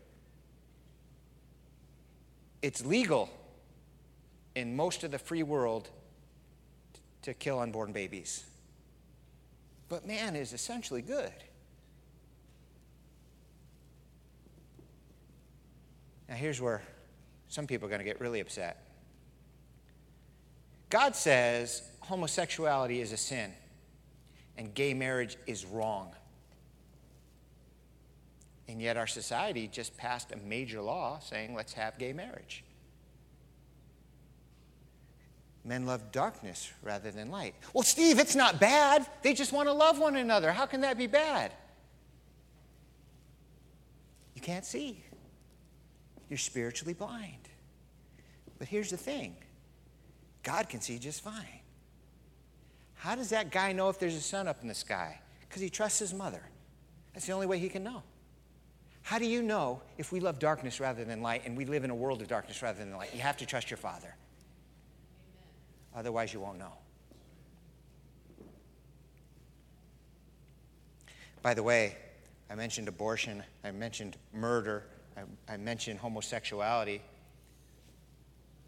It's 2.63 2.85
legal 2.85 3.29
in 4.55 4.75
most 4.75 5.05
of 5.05 5.11
the 5.11 5.19
free 5.19 5.43
world 5.43 5.91
to 7.23 7.35
kill 7.35 7.61
unborn 7.61 7.93
babies. 7.93 8.45
But 9.89 10.07
man 10.07 10.35
is 10.35 10.53
essentially 10.53 11.03
good. 11.03 11.33
Now, 16.29 16.35
here's 16.35 16.61
where 16.61 16.83
some 17.49 17.67
people 17.67 17.87
are 17.87 17.91
going 17.91 18.01
to 18.01 18.05
get 18.05 18.21
really 18.21 18.41
upset. 18.41 18.83
God 20.91 21.15
says 21.15 21.83
homosexuality 22.01 23.01
is 23.01 23.13
a 23.13 23.17
sin 23.17 23.53
and 24.57 24.75
gay 24.75 24.95
marriage 24.95 25.37
is 25.47 25.65
wrong. 25.65 26.13
And 28.69 28.83
yet, 28.83 28.97
our 28.97 29.07
society 29.07 29.69
just 29.69 29.97
passed 29.97 30.33
a 30.33 30.37
major 30.37 30.81
law 30.81 31.21
saying, 31.21 31.55
let's 31.55 31.73
have 31.75 31.99
gay 31.99 32.13
marriage. 32.13 32.65
Men 35.65 35.85
love 35.85 36.13
darkness 36.13 36.73
rather 36.83 37.11
than 37.11 37.31
light. 37.31 37.55
Well, 37.73 37.83
Steve, 37.83 38.19
it's 38.19 38.37
not 38.37 38.61
bad. 38.61 39.07
They 39.23 39.35
just 39.35 39.53
want 39.53 39.69
to 39.69 39.73
love 39.73 39.99
one 39.99 40.17
another. 40.17 40.53
How 40.53 40.67
can 40.67 40.81
that 40.83 40.97
be 40.97 41.07
bad? 41.09 41.53
You 44.35 44.41
can't 44.41 44.65
see. 44.65 45.03
You're 46.29 46.39
spiritually 46.39 46.95
blind. 46.95 47.49
But 48.59 48.69
here's 48.69 48.91
the 48.91 48.97
thing 48.97 49.37
God 50.43 50.69
can 50.69 50.81
see 50.81 50.99
just 50.99 51.23
fine. 51.23 51.61
How 52.95 53.15
does 53.15 53.31
that 53.31 53.51
guy 53.51 53.73
know 53.73 53.89
if 53.89 53.99
there's 53.99 54.15
a 54.15 54.21
sun 54.21 54.49
up 54.49 54.63
in 54.63 54.69
the 54.69 54.75
sky? 54.75 55.21
Because 55.41 55.63
he 55.63 55.69
trusts 55.69 55.99
his 55.99 56.15
mother. 56.15 56.43
That's 57.13 57.27
the 57.27 57.33
only 57.33 57.47
way 57.47 57.59
he 57.59 57.69
can 57.69 57.83
know. 57.83 58.03
How 59.07 59.21
do 59.21 59.25
you 59.25 59.41
know 59.41 59.81
if 59.99 60.11
we 60.11 60.19
love 60.19 60.41
darkness 60.41 60.81
rather 60.81 61.05
than 61.05 61.23
light 61.23 61.43
and 61.45 61.57
we 61.57 61.65
live 61.65 61.85
in 61.85 61.91
a 61.91 61.95
world 61.95 62.21
of 62.23 62.27
darkness 62.27 62.61
rather 62.61 62.81
than 62.81 62.93
light? 62.97 63.15
You 63.15 63.21
have 63.21 63.37
to 63.37 63.47
trust 63.47 63.71
your 63.71 63.77
Father. 63.77 64.09
Amen. 64.09 65.95
Otherwise, 65.95 66.35
you 66.35 66.41
won't 66.41 66.59
know. 66.59 66.73
By 71.41 71.55
the 71.55 71.63
way, 71.63 71.97
I 72.51 72.57
mentioned 72.57 72.89
abortion, 72.89 73.45
I 73.63 73.71
mentioned 73.71 74.17
murder, 74.33 74.83
I, 75.17 75.55
I 75.55 75.57
mentioned 75.57 76.01
homosexuality. 76.01 77.01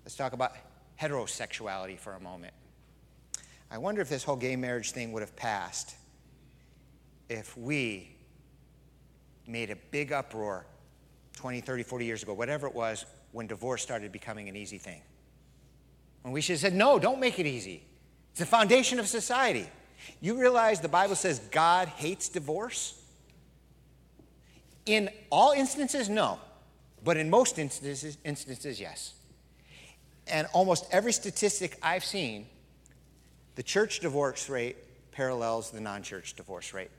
Let's 0.05 0.15
talk 0.15 0.35
about 0.35 0.53
heterosexuality 1.03 1.99
for 1.99 2.13
a 2.13 2.21
moment. 2.21 2.55
I 3.73 3.79
wonder 3.79 4.01
if 4.03 4.09
this 4.09 4.23
whole 4.23 4.37
gay 4.37 4.55
marriage 4.55 4.93
thing 4.93 5.11
would 5.11 5.23
have 5.23 5.35
passed 5.35 5.97
if 7.29 7.59
we 7.59 8.18
made 9.49 9.71
a 9.71 9.77
big 9.91 10.13
uproar 10.13 10.67
20, 11.37 11.61
30, 11.61 11.83
40 11.83 12.05
years 12.05 12.23
ago, 12.23 12.35
whatever 12.35 12.67
it 12.67 12.75
was, 12.75 13.07
when 13.33 13.47
divorce 13.47 13.83
started 13.83 14.13
becoming 14.13 14.49
an 14.49 14.57
easy 14.57 14.79
thing. 14.79 15.01
When 16.23 16.33
we 16.33 16.41
should 16.41 16.55
have 16.55 16.61
said, 16.61 16.75
no, 16.75 16.99
don't 16.99 17.21
make 17.21 17.39
it 17.39 17.47
easy. 17.47 17.83
It's 18.31 18.41
the 18.41 18.47
foundation 18.47 18.99
of 18.99 19.07
society. 19.09 19.69
You 20.21 20.39
realize 20.39 20.81
the 20.81 20.89
Bible 20.89 21.17
says 21.17 21.39
God 21.51 21.89
hates 21.89 22.29
divorce? 22.29 23.01
In 24.87 25.11
all 25.31 25.53
instances, 25.53 26.09
no. 26.09 26.39
But 27.05 27.17
in 27.17 27.31
most 27.31 27.59
instances, 27.59 28.19
instances, 28.25 28.81
yes. 28.81 29.15
And 30.27 30.47
almost 30.53 30.87
every 30.91 31.13
statistic 31.13 31.79
I've 31.83 32.05
seen, 32.05 32.47
the 33.55 33.63
church 33.63 34.01
divorce 34.01 34.49
rate 34.49 34.77
parallels 35.13 35.71
the 35.71 35.81
non 35.81 36.03
church 36.03 36.35
divorce 36.35 36.73
rate. 36.73 36.91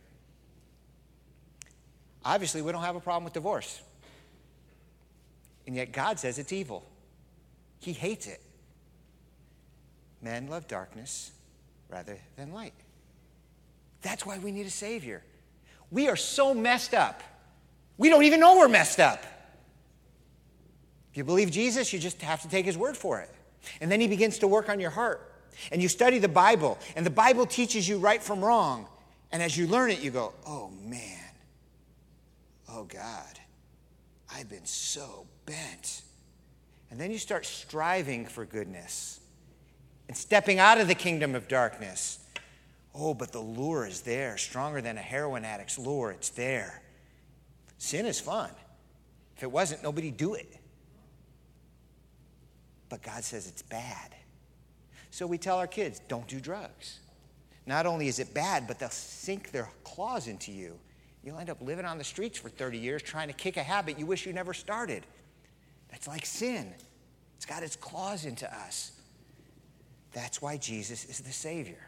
Obviously, 2.23 2.61
we 2.61 2.71
don't 2.71 2.83
have 2.83 2.95
a 2.95 2.99
problem 2.99 3.23
with 3.23 3.33
divorce. 3.33 3.81
And 5.65 5.75
yet, 5.75 5.91
God 5.91 6.19
says 6.19 6.39
it's 6.39 6.51
evil. 6.51 6.83
He 7.79 7.93
hates 7.93 8.27
it. 8.27 8.41
Men 10.21 10.47
love 10.47 10.67
darkness 10.67 11.31
rather 11.89 12.17
than 12.35 12.51
light. 12.51 12.73
That's 14.01 14.25
why 14.25 14.37
we 14.37 14.51
need 14.51 14.65
a 14.65 14.71
Savior. 14.71 15.23
We 15.91 16.07
are 16.07 16.15
so 16.15 16.53
messed 16.53 16.93
up. 16.93 17.21
We 17.97 18.09
don't 18.09 18.23
even 18.23 18.39
know 18.39 18.57
we're 18.57 18.67
messed 18.67 18.99
up. 18.99 19.23
If 21.11 21.17
you 21.17 21.23
believe 21.23 21.51
Jesus, 21.51 21.91
you 21.91 21.99
just 21.99 22.21
have 22.21 22.41
to 22.43 22.49
take 22.49 22.65
His 22.65 22.77
word 22.77 22.95
for 22.95 23.19
it. 23.19 23.29
And 23.81 23.91
then 23.91 23.99
He 23.99 24.07
begins 24.07 24.39
to 24.39 24.47
work 24.47 24.69
on 24.69 24.79
your 24.79 24.91
heart. 24.91 25.33
And 25.71 25.81
you 25.81 25.89
study 25.89 26.19
the 26.19 26.29
Bible, 26.29 26.77
and 26.95 27.05
the 27.05 27.11
Bible 27.11 27.45
teaches 27.45 27.87
you 27.87 27.97
right 27.97 28.21
from 28.21 28.43
wrong. 28.43 28.87
And 29.31 29.43
as 29.43 29.57
you 29.57 29.67
learn 29.67 29.91
it, 29.91 29.99
you 29.99 30.11
go, 30.11 30.33
oh 30.45 30.71
man, 30.81 31.19
oh 32.71 32.83
God, 32.83 33.39
I've 34.33 34.49
been 34.49 34.65
so 34.65 35.27
bent. 35.45 36.01
And 36.91 36.99
then 36.99 37.11
you 37.11 37.17
start 37.17 37.45
striving 37.45 38.25
for 38.25 38.45
goodness 38.45 39.19
and 40.07 40.17
stepping 40.17 40.59
out 40.59 40.79
of 40.79 40.87
the 40.87 40.95
kingdom 40.95 41.35
of 41.35 41.47
darkness. 41.47 42.19
Oh, 42.95 43.13
but 43.13 43.31
the 43.31 43.39
lure 43.39 43.85
is 43.85 44.01
there, 44.01 44.37
stronger 44.37 44.81
than 44.81 44.97
a 44.97 45.01
heroin 45.01 45.45
addict's 45.45 45.77
lure. 45.77 46.11
It's 46.11 46.29
there. 46.29 46.81
Sin 47.77 48.05
is 48.05 48.19
fun. 48.19 48.49
If 49.37 49.43
it 49.43 49.51
wasn't, 49.51 49.83
nobody'd 49.83 50.17
do 50.17 50.33
it. 50.33 50.57
But 52.89 53.03
God 53.03 53.23
says 53.23 53.47
it's 53.47 53.61
bad. 53.61 54.15
So 55.11 55.27
we 55.27 55.37
tell 55.37 55.57
our 55.57 55.67
kids, 55.67 56.01
don't 56.07 56.27
do 56.27 56.39
drugs. 56.39 56.99
Not 57.65 57.85
only 57.85 58.07
is 58.07 58.19
it 58.19 58.33
bad, 58.33 58.67
but 58.67 58.79
they'll 58.79 58.89
sink 58.89 59.51
their 59.51 59.69
claws 59.83 60.27
into 60.27 60.51
you 60.51 60.79
You'll 61.23 61.39
end 61.39 61.49
up 61.49 61.61
living 61.61 61.85
on 61.85 61.97
the 61.97 62.03
streets 62.03 62.37
for 62.37 62.49
30 62.49 62.77
years 62.77 63.01
trying 63.01 63.27
to 63.27 63.33
kick 63.33 63.57
a 63.57 63.63
habit 63.63 63.99
you 63.99 64.05
wish 64.05 64.25
you 64.25 64.33
never 64.33 64.53
started. 64.53 65.05
That's 65.91 66.07
like 66.07 66.25
sin, 66.25 66.73
it's 67.35 67.45
got 67.45 67.63
its 67.63 67.75
claws 67.75 68.25
into 68.25 68.51
us. 68.53 68.91
That's 70.11 70.41
why 70.41 70.57
Jesus 70.57 71.05
is 71.05 71.19
the 71.19 71.31
Savior. 71.31 71.79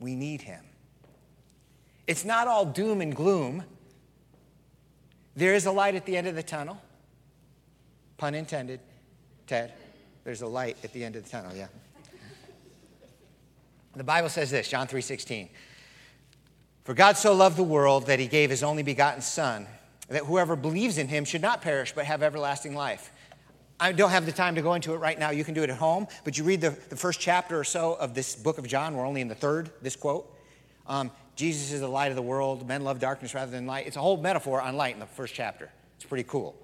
We 0.00 0.14
need 0.14 0.42
Him. 0.42 0.64
It's 2.06 2.24
not 2.24 2.48
all 2.48 2.64
doom 2.64 3.00
and 3.00 3.14
gloom. 3.14 3.64
There 5.36 5.54
is 5.54 5.66
a 5.66 5.72
light 5.72 5.94
at 5.94 6.04
the 6.04 6.16
end 6.16 6.26
of 6.26 6.34
the 6.34 6.42
tunnel. 6.42 6.80
Pun 8.18 8.34
intended, 8.34 8.80
Ted. 9.46 9.72
There's 10.24 10.42
a 10.42 10.46
light 10.46 10.76
at 10.84 10.92
the 10.92 11.04
end 11.04 11.16
of 11.16 11.24
the 11.24 11.30
tunnel, 11.30 11.54
yeah. 11.54 11.66
The 13.96 14.04
Bible 14.04 14.28
says 14.28 14.50
this, 14.50 14.68
John 14.68 14.88
3:16. 14.88 15.48
For 16.84 16.94
God 16.94 17.16
so 17.16 17.34
loved 17.34 17.56
the 17.56 17.62
world 17.62 18.06
that 18.06 18.20
he 18.20 18.26
gave 18.26 18.50
his 18.50 18.62
only 18.62 18.82
begotten 18.82 19.22
Son, 19.22 19.66
that 20.08 20.24
whoever 20.24 20.54
believes 20.54 20.98
in 20.98 21.08
him 21.08 21.24
should 21.24 21.40
not 21.40 21.62
perish 21.62 21.92
but 21.94 22.04
have 22.04 22.22
everlasting 22.22 22.74
life. 22.74 23.10
I 23.80 23.92
don't 23.92 24.10
have 24.10 24.26
the 24.26 24.32
time 24.32 24.54
to 24.54 24.62
go 24.62 24.74
into 24.74 24.92
it 24.94 24.98
right 24.98 25.18
now. 25.18 25.30
You 25.30 25.44
can 25.44 25.54
do 25.54 25.62
it 25.62 25.70
at 25.70 25.78
home, 25.78 26.06
but 26.24 26.38
you 26.38 26.44
read 26.44 26.60
the, 26.60 26.70
the 26.90 26.96
first 26.96 27.20
chapter 27.20 27.58
or 27.58 27.64
so 27.64 27.94
of 27.94 28.14
this 28.14 28.36
book 28.36 28.58
of 28.58 28.66
John. 28.68 28.96
We're 28.96 29.06
only 29.06 29.20
in 29.20 29.28
the 29.28 29.34
third, 29.34 29.70
this 29.82 29.96
quote. 29.96 30.30
Um, 30.86 31.10
Jesus 31.36 31.72
is 31.72 31.80
the 31.80 31.88
light 31.88 32.10
of 32.10 32.16
the 32.16 32.22
world. 32.22 32.68
Men 32.68 32.84
love 32.84 33.00
darkness 33.00 33.34
rather 33.34 33.50
than 33.50 33.66
light. 33.66 33.86
It's 33.86 33.96
a 33.96 34.00
whole 34.00 34.18
metaphor 34.18 34.60
on 34.60 34.76
light 34.76 34.94
in 34.94 35.00
the 35.00 35.06
first 35.06 35.34
chapter. 35.34 35.70
It's 35.96 36.04
pretty 36.04 36.24
cool. 36.24 36.54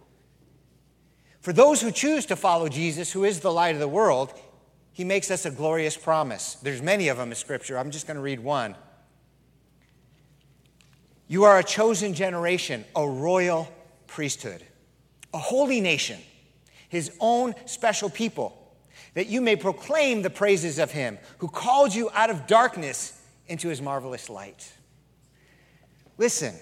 For 1.40 1.52
those 1.52 1.80
who 1.80 1.90
choose 1.90 2.26
to 2.26 2.36
follow 2.36 2.68
Jesus, 2.68 3.10
who 3.10 3.24
is 3.24 3.40
the 3.40 3.50
light 3.50 3.74
of 3.74 3.80
the 3.80 3.88
world, 3.88 4.34
he 4.92 5.02
makes 5.02 5.30
us 5.30 5.46
a 5.46 5.50
glorious 5.50 5.96
promise. 5.96 6.56
There's 6.56 6.82
many 6.82 7.08
of 7.08 7.16
them 7.16 7.30
in 7.30 7.34
Scripture. 7.34 7.78
I'm 7.78 7.90
just 7.90 8.06
going 8.06 8.16
to 8.16 8.22
read 8.22 8.40
one. 8.40 8.76
You 11.30 11.44
are 11.44 11.60
a 11.60 11.62
chosen 11.62 12.12
generation, 12.12 12.84
a 12.96 13.08
royal 13.08 13.68
priesthood, 14.08 14.64
a 15.32 15.38
holy 15.38 15.80
nation, 15.80 16.18
his 16.88 17.12
own 17.20 17.54
special 17.66 18.10
people, 18.10 18.74
that 19.14 19.28
you 19.28 19.40
may 19.40 19.54
proclaim 19.54 20.22
the 20.22 20.30
praises 20.30 20.80
of 20.80 20.90
him 20.90 21.18
who 21.38 21.46
called 21.46 21.94
you 21.94 22.10
out 22.14 22.30
of 22.30 22.48
darkness 22.48 23.16
into 23.46 23.68
his 23.68 23.80
marvelous 23.80 24.28
light. 24.28 24.72
Listen, 26.18 26.52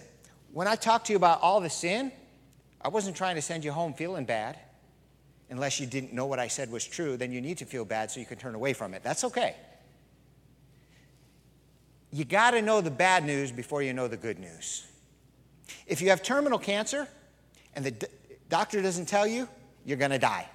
when 0.52 0.68
I 0.68 0.74
talk 0.74 1.02
to 1.04 1.14
you 1.14 1.16
about 1.16 1.40
all 1.40 1.62
the 1.62 1.70
sin, 1.70 2.12
I 2.82 2.88
wasn't 2.88 3.16
trying 3.16 3.36
to 3.36 3.42
send 3.42 3.64
you 3.64 3.72
home 3.72 3.94
feeling 3.94 4.26
bad. 4.26 4.58
Unless 5.48 5.80
you 5.80 5.86
didn't 5.86 6.12
know 6.12 6.26
what 6.26 6.38
I 6.38 6.48
said 6.48 6.70
was 6.70 6.86
true, 6.86 7.16
then 7.16 7.32
you 7.32 7.40
need 7.40 7.56
to 7.56 7.64
feel 7.64 7.86
bad 7.86 8.10
so 8.10 8.20
you 8.20 8.26
can 8.26 8.36
turn 8.36 8.54
away 8.54 8.74
from 8.74 8.92
it. 8.92 9.02
That's 9.02 9.24
okay 9.24 9.56
you 12.12 12.24
got 12.24 12.52
to 12.52 12.62
know 12.62 12.80
the 12.80 12.90
bad 12.90 13.24
news 13.24 13.52
before 13.52 13.82
you 13.82 13.92
know 13.92 14.08
the 14.08 14.16
good 14.16 14.38
news. 14.38 14.86
If 15.86 16.00
you 16.00 16.10
have 16.10 16.22
terminal 16.22 16.58
cancer 16.58 17.06
and 17.74 17.84
the 17.84 17.90
d- 17.90 18.06
doctor 18.48 18.80
doesn't 18.80 19.06
tell 19.06 19.26
you, 19.26 19.48
you're 19.84 19.98
going 19.98 20.10
to 20.10 20.18
die. 20.18 20.48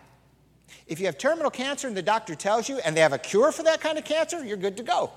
If 0.87 0.99
you 0.99 1.05
have 1.05 1.17
terminal 1.17 1.51
cancer 1.51 1.87
and 1.87 1.95
the 1.95 2.01
doctor 2.01 2.35
tells 2.35 2.67
you 2.67 2.79
and 2.79 2.95
they 2.95 3.01
have 3.01 3.13
a 3.13 3.17
cure 3.17 3.51
for 3.51 3.63
that 3.63 3.81
kind 3.81 3.97
of 3.97 4.05
cancer, 4.05 4.43
you're 4.43 4.57
good 4.57 4.77
to 4.77 4.83
go. 4.83 5.11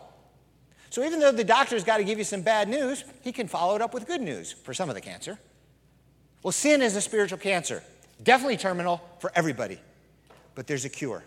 So 0.90 1.02
even 1.04 1.20
though 1.20 1.32
the 1.32 1.44
doctor's 1.44 1.84
got 1.84 1.98
to 1.98 2.04
give 2.04 2.18
you 2.18 2.24
some 2.24 2.42
bad 2.42 2.68
news, 2.68 3.04
he 3.22 3.32
can 3.32 3.48
follow 3.48 3.74
it 3.74 3.82
up 3.82 3.92
with 3.92 4.06
good 4.06 4.20
news 4.20 4.52
for 4.52 4.72
some 4.72 4.88
of 4.88 4.94
the 4.94 5.00
cancer. 5.00 5.38
Well, 6.42 6.52
sin 6.52 6.82
is 6.82 6.94
a 6.96 7.00
spiritual 7.00 7.38
cancer, 7.38 7.82
definitely 8.22 8.56
terminal 8.56 9.02
for 9.18 9.32
everybody, 9.34 9.80
but 10.54 10.66
there's 10.66 10.84
a 10.84 10.88
cure 10.88 11.24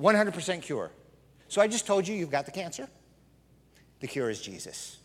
100% 0.00 0.62
cure. 0.62 0.90
So 1.48 1.60
I 1.60 1.68
just 1.68 1.86
told 1.86 2.08
you 2.08 2.14
you've 2.14 2.30
got 2.30 2.46
the 2.46 2.52
cancer. 2.52 2.88
The 4.00 4.06
cure 4.06 4.30
is 4.30 4.40
Jesus. 4.40 4.98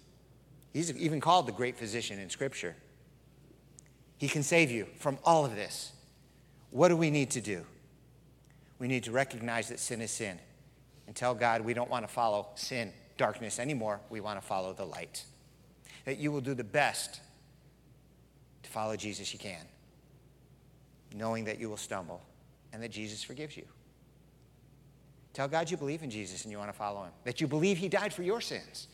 He's 0.74 0.92
even 0.98 1.22
called 1.22 1.48
the 1.48 1.52
great 1.52 1.78
physician 1.78 2.20
in 2.20 2.30
Scripture. 2.30 2.76
He 4.18 4.28
can 4.28 4.44
save 4.44 4.72
you 4.72 4.88
from 4.98 5.18
all 5.24 5.46
of 5.46 5.56
this. 5.56 5.92
What 6.72 6.90
do 6.90 6.98
we 6.98 7.10
need 7.10 7.32
to 7.32 7.42
do? 7.42 7.66
We 8.80 8.88
need 8.88 9.04
to 9.04 9.12
recognize 9.12 9.70
that 9.70 9.80
sin 9.80 10.02
is 10.02 10.12
sin 10.12 10.40
and 11.08 11.16
tell 11.16 11.34
God 11.34 11.62
we 11.62 11.74
don't 11.74 11.90
want 11.90 12.08
to 12.08 12.14
follow 12.14 12.48
sin, 12.56 12.92
darkness 13.18 13.60
anymore. 13.60 14.00
We 14.10 14.20
want 14.20 14.40
to 14.40 14.46
follow 14.46 14.74
the 14.74 14.86
light. 14.86 15.24
That 16.06 16.18
you 16.18 16.32
will 16.32 16.42
do 16.42 16.54
the 16.54 16.64
best 16.64 17.22
to 18.64 18.70
follow 18.70 18.96
Jesus 18.96 19.32
you 19.32 19.40
can, 19.40 19.66
knowing 21.14 21.46
that 21.46 21.60
you 21.60 21.70
will 21.70 21.78
stumble 21.78 22.22
and 22.74 22.84
that 22.84 22.92
Jesus 22.92 23.24
forgives 23.24 23.56
you. 23.56 23.66
Tell 25.36 25.50
God 25.50 25.70
you 25.70 25.76
believe 25.76 26.02
in 26.02 26.10
Jesus 26.10 26.44
and 26.44 26.52
you 26.52 26.58
want 26.58 26.70
to 26.70 26.78
follow 26.78 27.04
him, 27.04 27.12
that 27.26 27.42
you 27.42 27.48
believe 27.48 27.78
he 27.78 27.90
died 27.90 28.14
for 28.14 28.24
your 28.24 28.40
sins 28.40 28.88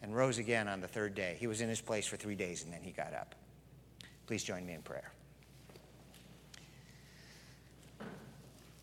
and 0.00 0.14
rose 0.14 0.38
again 0.38 0.68
on 0.68 0.80
the 0.80 0.86
third 0.86 1.16
day. 1.16 1.36
He 1.40 1.48
was 1.48 1.60
in 1.60 1.68
his 1.68 1.80
place 1.80 2.06
for 2.06 2.16
three 2.16 2.36
days 2.36 2.62
and 2.62 2.72
then 2.72 2.80
he 2.80 2.92
got 2.92 3.12
up. 3.12 3.34
Please 4.28 4.44
join 4.44 4.64
me 4.64 4.74
in 4.74 4.82
prayer. 4.82 5.10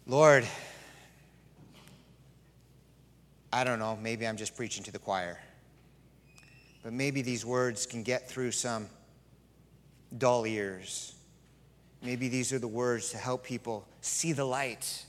Lord, 0.05 0.45
I 3.53 3.63
don't 3.63 3.79
know, 3.79 3.97
maybe 4.01 4.27
I'm 4.27 4.35
just 4.35 4.53
preaching 4.53 4.83
to 4.83 4.91
the 4.91 4.99
choir, 4.99 5.39
but 6.83 6.91
maybe 6.91 7.21
these 7.21 7.45
words 7.45 7.85
can 7.85 8.03
get 8.03 8.27
through 8.27 8.51
some 8.51 8.89
dull 10.17 10.45
ears. 10.45 11.15
Maybe 12.01 12.27
these 12.27 12.51
are 12.51 12.59
the 12.59 12.67
words 12.67 13.11
to 13.11 13.17
help 13.17 13.45
people 13.45 13.87
see 14.01 14.33
the 14.33 14.43
light 14.43 15.04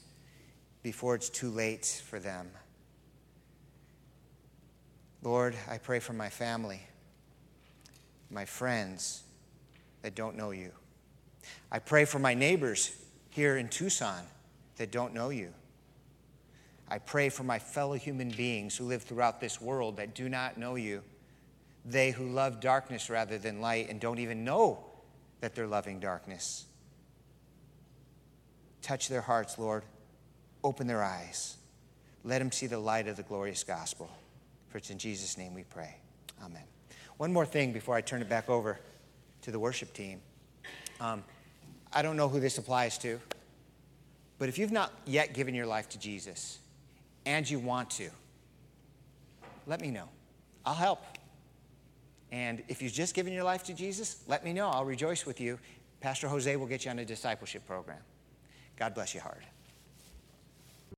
before 0.87 1.17
it's 1.17 1.29
too 1.29 1.51
late 1.51 2.01
for 2.09 2.21
them. 2.21 2.49
Lord, 5.21 5.57
I 5.69 5.79
pray 5.79 5.99
for 5.99 6.13
my 6.13 6.29
family, 6.29 6.81
my 8.31 8.45
friends 8.45 9.25
that 10.03 10.15
don't 10.15 10.37
know 10.37 10.53
you. 10.53 10.71
I 11.73 11.81
pray 11.81 12.05
for 12.05 12.21
my 12.21 12.35
neighbors 12.35 12.97
here 13.31 13.57
in 13.57 13.69
Tucson 13.69 14.23
that 14.77 14.93
don't 14.93 15.13
know 15.13 15.31
you. 15.31 15.53
I 16.89 16.99
pray 16.99 17.31
for 17.31 17.43
my 17.43 17.59
fellow 17.59 17.95
human 17.95 18.29
beings 18.29 18.77
who 18.77 18.85
live 18.85 19.03
throughout 19.03 19.41
this 19.41 19.61
world 19.61 19.97
that 19.97 20.15
do 20.15 20.29
not 20.29 20.57
know 20.57 20.77
you. 20.77 21.03
They 21.85 22.13
who 22.13 22.29
love 22.29 22.61
darkness 22.61 23.11
rather 23.11 23.39
than 23.39 23.61
light 23.61 23.91
and 23.91 23.99
don't 23.99 24.21
even 24.21 24.45
know 24.45 24.85
that 25.41 25.57
they're 25.57 25.67
loving 25.67 25.99
darkness. 25.99 26.65
Touch 28.83 29.09
their 29.09 29.23
hearts, 29.23 29.59
Lord. 29.59 29.83
Open 30.67 30.89
their 30.89 31.05
eyes. 31.05 31.59
Let 32.25 32.41
them 32.41 32.51
see 32.51 32.67
the 32.67 32.81
light 32.81 33.07
of 33.07 33.17
the 33.17 33.23
glorious 33.23 33.63
gospel. 33.63 34.11
For 34.69 34.79
it's 34.79 34.91
in 34.91 34.99
Jesus' 34.99 35.39
name 35.39 35.55
we 35.55 35.63
pray. 35.63 35.95
Amen. 36.43 36.65
One 37.19 37.33
more 37.33 37.47
thing 37.47 37.73
before 37.73 37.95
I 37.95 38.01
turn 38.01 38.21
it 38.21 38.29
back 38.29 38.51
over 38.51 38.81
to 39.43 39.53
the 39.53 39.61
worship 39.61 39.93
team. 39.93 40.21
Um, 41.01 41.23
I 41.93 42.03
don't 42.03 42.17
know 42.17 42.29
who 42.29 42.41
this 42.41 42.59
applies 42.59 42.99
to, 42.99 43.21
but 44.41 44.49
if 44.49 44.59
you've 44.59 44.73
not 44.73 44.93
yet 45.05 45.35
given 45.35 45.55
your 45.55 45.67
life 45.67 45.89
to 45.91 46.01
Jesus 46.01 46.59
and 47.27 47.49
you 47.49 47.61
want 47.61 47.89
to, 47.91 48.11
let 49.69 49.81
me 49.81 49.93
know. 49.93 50.09
I'll 50.65 50.75
help. 50.75 51.01
And 52.33 52.65
if 52.67 52.83
you've 52.83 52.93
just 52.93 53.15
given 53.15 53.33
your 53.33 53.45
life 53.45 53.63
to 53.67 53.73
Jesus, 53.73 54.25
let 54.27 54.45
me 54.45 54.53
know. 54.53 54.69
I'll 54.69 54.85
rejoice 54.85 55.27
with 55.27 55.41
you. 55.41 55.61
Pastor 56.01 56.27
Jose 56.27 56.57
will 56.57 56.67
get 56.67 56.87
you 56.87 56.91
on 56.91 56.99
a 56.99 57.05
discipleship 57.05 57.65
program. 57.69 58.01
God 58.77 58.97
bless 58.97 59.15
you 59.15 59.21
hard. 59.21 59.45